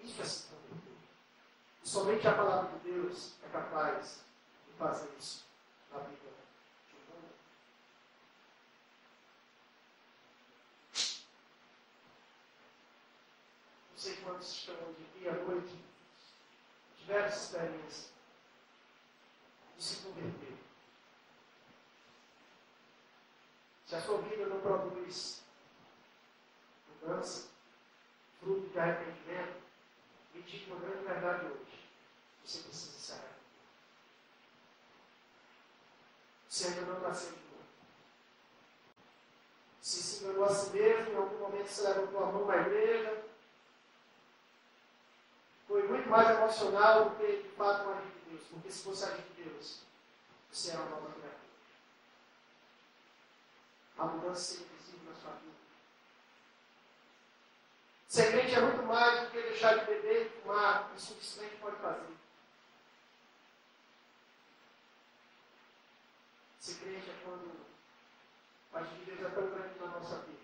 [0.00, 0.44] Isso é se.
[1.82, 4.24] E somente a palavra de Deus é capaz
[4.66, 5.44] de fazer isso
[5.92, 6.30] na vida
[6.88, 7.30] de um homem.
[13.90, 15.82] Não sei quantos estão aqui à noite,
[16.98, 18.10] tiveram essa experiência
[19.78, 20.58] de se converter.
[23.86, 25.42] Se a sua vida não produz
[26.86, 27.48] mudança,
[28.40, 29.62] fruto de arrependimento,
[30.34, 31.88] me diga uma grande verdade hoje.
[32.44, 33.24] Você precisa se.
[36.46, 37.64] Você ainda não nasceu de novo.
[39.80, 43.33] Se se enganou a si mesmo, em algum momento você levantou a mão na igreja,
[45.66, 48.42] foi muito mais emocional do que de fato vida de Deus.
[48.50, 49.80] Porque se fosse a de Deus,
[50.50, 51.44] você era uma nova criatura
[53.96, 55.54] a mudança seja visível na sua vida.
[58.08, 60.92] Ser crente é muito mais do que deixar de beber e fumar.
[60.96, 62.14] Isso simplesmente pode fazer.
[66.58, 67.66] Ser crente é quando
[68.72, 70.38] a de Deus é tão grande na nossa vida,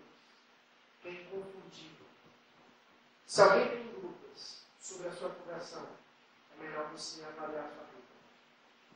[1.01, 2.05] que é inconfundível.
[3.25, 3.90] Se alguém tem
[5.01, 5.87] sobre a sua conversão,
[6.53, 8.01] é melhor você avaliar a sua vida.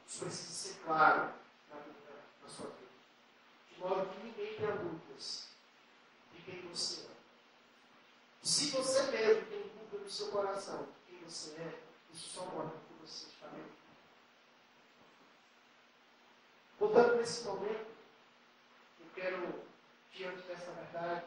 [0.08, 1.34] Isso precisa ser claro
[1.70, 2.86] na, vida, na sua vida
[3.70, 5.48] de modo que ninguém tenha dúvidas
[6.32, 7.16] de quem você é.
[8.44, 11.80] Se você mesmo tem dúvida no seu coração de quem você é,
[12.14, 13.66] isso só mostra que você está bem.
[16.78, 17.88] Portanto, nesse momento,
[19.00, 19.64] eu quero,
[20.12, 21.26] diante dessa verdade,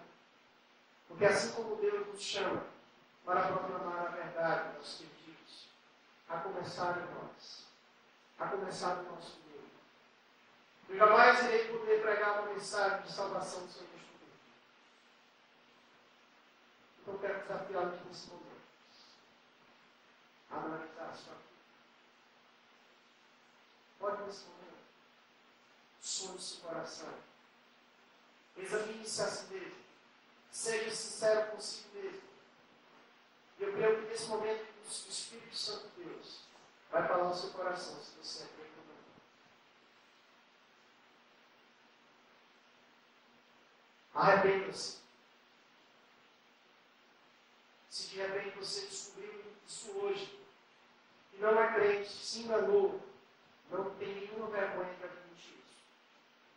[1.09, 2.78] porque assim como Deus nos chama
[3.29, 5.69] para proclamar a verdade aos perdidos,
[6.31, 7.67] a começar em nós,
[8.39, 9.39] a começar no nosso
[10.89, 14.41] eu jamais irei poder pregar uma mensagem de salvação do Senhor neste momento.
[17.03, 18.63] Então quero desafiá-los nesse momento
[20.51, 21.49] a analisar a sua vida.
[23.99, 24.79] Pode nesse momento,
[26.01, 27.15] sonhe seu coração.
[28.57, 29.85] Examine-se a si mesmo.
[30.51, 32.28] Seja sincero consigo mesmo.
[33.59, 36.41] E eu creio que nesse momento o Espírito Santo de Deus
[36.91, 38.59] vai falar ao seu coração se você é
[44.19, 44.99] Arrependa-se.
[47.89, 50.41] Se de repente você descobriu isso hoje,
[51.33, 53.01] e não é crente, se enganou,
[53.71, 55.85] não tem nenhuma vergonha de admitir isso.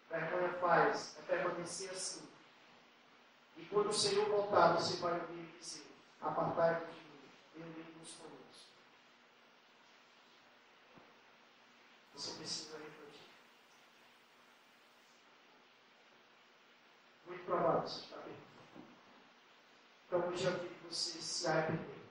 [0.10, 2.28] Vergonha faz é permanecer assim.
[3.58, 5.86] E quando o Senhor voltar, você vai ouvir e dizer:
[6.22, 8.67] Apartai-vos de mim, eu nem nos conheço.
[12.13, 12.72] Você precisa
[17.32, 18.36] muito provável você está bem.
[20.05, 22.01] Então hoje é o dia que você se arrepender.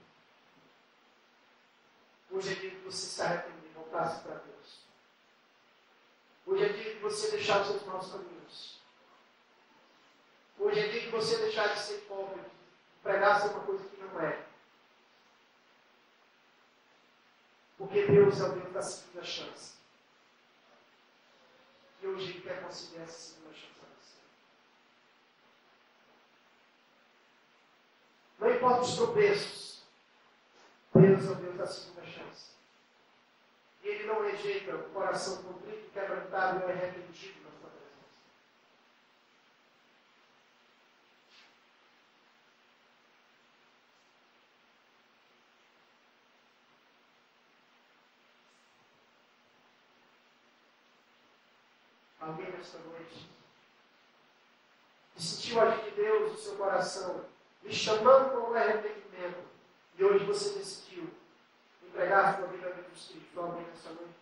[2.30, 4.80] Hoje é dia que você se arrepender e voltar-se para Deus.
[6.46, 8.80] Hoje é dia que você deixar os seus maus caminhos.
[10.58, 12.40] Hoje é dia que você deixar de ser pobre,
[13.03, 14.44] pregar ser uma coisa que não é.
[17.78, 19.74] Porque Deus é o Deus da segunda chance.
[22.03, 23.70] E hoje Ele quer conceder essa segunda chance.
[28.38, 29.82] Não importa os tropeços.
[30.94, 32.51] Deus é o Deus da segunda chance.
[33.82, 38.11] E Ele não rejeita o coração contrito, quebrantado e arrependido na sua presença.
[52.31, 53.28] Alguém nesta noite
[55.16, 57.24] que sentiu a de Deus no seu coração
[57.61, 59.41] me chamando para um arrependimento,
[59.99, 61.11] e hoje você decidiu
[61.83, 63.41] entregar a sua vida a Jesus Cristo?
[63.41, 64.14] Alguém nessa noite?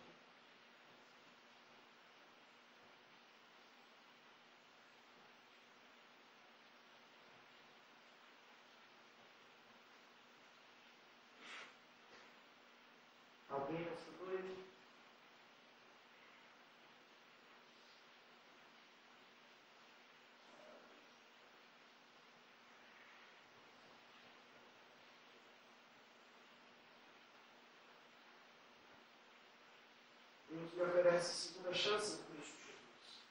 [30.69, 33.23] Deus lhe oferece segunda chance em Cristo Jesus.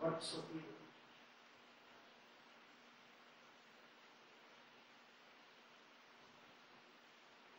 [0.00, 0.72] Olha que sorriso.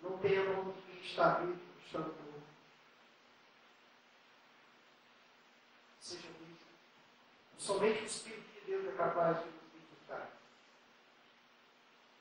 [0.01, 2.43] Não temam que está vivo, estando morto.
[6.01, 6.57] Seja vivo.
[7.57, 10.29] Somente o Espírito de Deus é capaz de nos vivificar.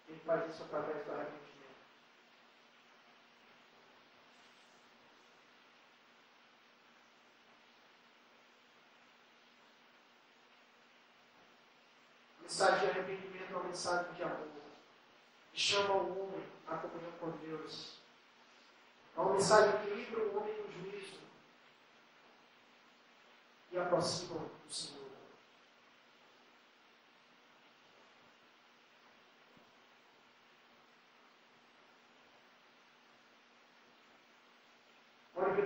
[0.09, 1.43] Ele faz isso através do arrependimento.
[12.39, 14.49] A mensagem de arrependimento é uma mensagem de amor.
[15.53, 17.99] Que chama o homem à comunhão com Deus.
[19.15, 21.21] É uma mensagem que livra o homem do juízo
[23.71, 25.02] e aproxima do Senhor.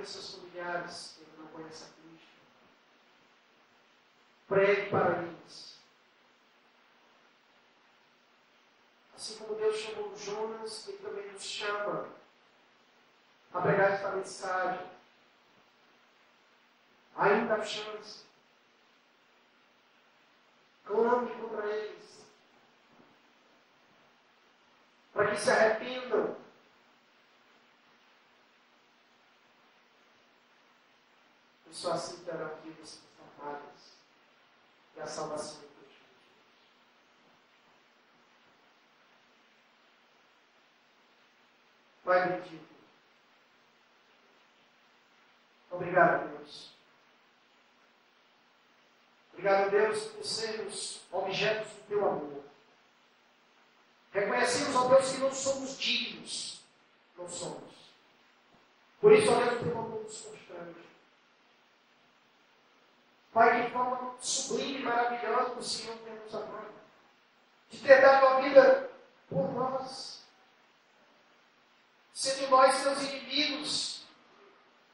[0.07, 2.29] Pelos seus familiares que não conhecem a Cristo.
[4.47, 5.81] Pregue para eles.
[9.17, 12.09] Assim como Deus chamou Jonas, Ele também nos chama
[13.53, 14.87] a pregar esta mensagem.
[17.17, 18.27] Ainda há chance.
[20.85, 22.25] Clame contra eles.
[25.13, 26.46] Para que se arrependam.
[31.71, 33.97] E só assim terão vidas transformadas.
[34.97, 36.05] E a salvação de Cristo.
[42.05, 42.77] Pai bendito.
[45.71, 46.77] Obrigado, Deus.
[49.33, 52.45] Obrigado, Deus, por sermos objetos do teu amor.
[54.13, 56.63] Reconhecemos, ó Deus, que não somos dignos.
[57.19, 57.75] Não somos.
[58.99, 60.87] Por isso, ó Deus, o teu amor nos constrange.
[63.37, 66.73] Pai, de forma sublime e maravilhosa, o Senhor tem nos amado.
[67.69, 68.91] De ter dado a vida
[69.29, 70.25] por nós.
[72.15, 74.07] Sendo nós seus inimigos,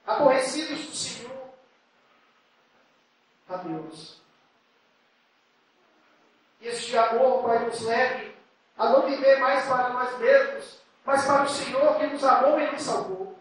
[0.05, 1.55] aborrecidos do Senhor.
[3.49, 4.21] A Deus.
[6.63, 8.37] E este amor, Pai, nos leve
[8.77, 12.73] a não viver mais para nós mesmos, mas para o Senhor que nos amou e
[12.73, 13.39] nos salvou.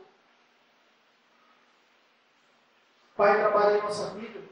[3.15, 4.50] Pai, trabalhe em nossa vida.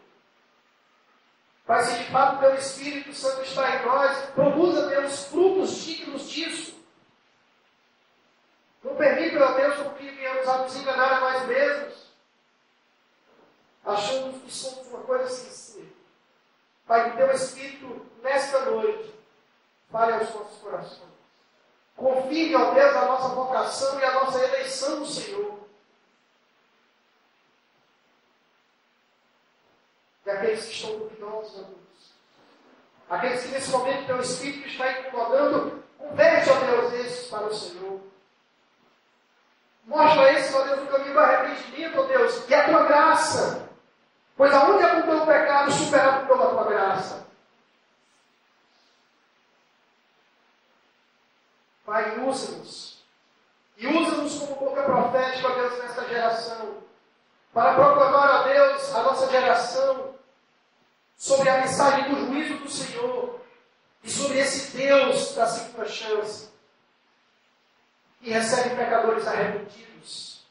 [1.69, 6.27] Pai, se de fato o Teu Espírito Santo está em nós, produza, Deus, frutos dignos
[6.27, 6.83] disso.
[8.83, 12.07] Não permita, ó Deus, com que venhamos a nos enganar a nós mesmos,
[13.85, 15.85] achando que somos uma coisa sincera.
[16.87, 19.13] Pai, que Teu Espírito, nesta noite,
[19.91, 21.13] fale aos nossos corações.
[21.95, 25.59] Confirme, ó Deus, a nossa vocação e a nossa eleição no Senhor.
[30.25, 32.13] E aqueles que estão ó Deus.
[33.09, 38.01] Aqueles que nesse momento Teu Espírito está incomodando, converte, ó Deus, esses para o Senhor.
[39.85, 43.69] Mostra esses, ó Deus, o caminho do arrependimento, ó Deus, e a Tua graça.
[44.37, 47.27] Pois aonde abundou o pecado, superado pela Tua graça.
[51.85, 53.03] Pai, usa-nos.
[53.77, 56.77] E usa-nos como boca profética, ó Deus, nesta geração.
[57.51, 60.13] Para proclamar a Deus, a nossa geração,
[61.19, 63.41] sobre a mensagem do juízo do Senhor.
[64.01, 66.49] E sobre esse Deus da segunda chance.
[68.21, 70.45] Que recebe pecadores arrependidos.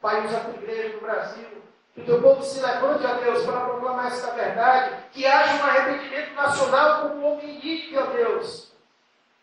[0.00, 1.48] Pai, usa a igreja no Brasil.
[1.94, 5.04] Que o teu povo se levante a Deus para proclamar esta verdade.
[5.12, 7.60] Que haja um arrependimento nacional como o homem
[7.94, 8.72] ó Deus.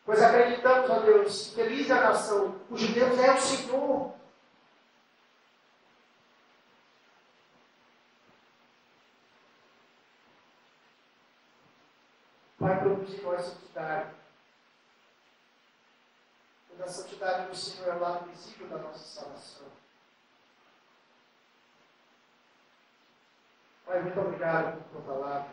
[0.03, 2.55] Pois acreditamos, ó Deus, feliz é a nação.
[2.71, 4.18] Os judeus é o Senhor.
[12.70, 14.11] Pai, produz em nós santidade.
[16.67, 19.67] Pois a santidade do Senhor é o lado visível da nossa salvação.
[23.88, 25.49] Pai, muito obrigado por tua palavra.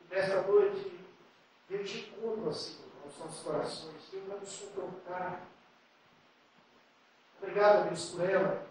[0.00, 1.04] E nesta noite,
[1.68, 4.08] eu te encontro assim aos nossos corações.
[4.12, 5.40] Deus vai nos confrontar.
[7.42, 8.66] Obrigado, Deus, por ela.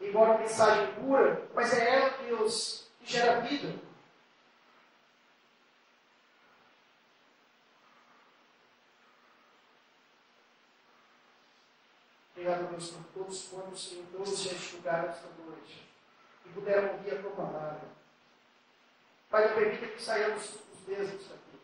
[0.00, 3.91] Embora uma mensagem pura, mas é ela, Deus, que gera vida.
[12.72, 15.88] Deus, por todos quantos, Senhor, todos se enxugaram esta noite
[16.46, 17.88] e puderam ouvir a tua palavra.
[19.30, 21.60] Pai, não permita que saiamos os mesmos daqui.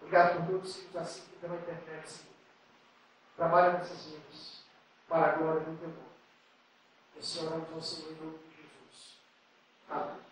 [0.00, 2.34] Obrigado por todos que nos assistem pela internet, Senhor.
[3.36, 4.64] Trabalha nessas vidas,
[5.08, 6.08] para a glória do teu nome.
[7.16, 9.18] Esse oramos ao Senhor em nome de Jesus.
[9.88, 10.27] Amém.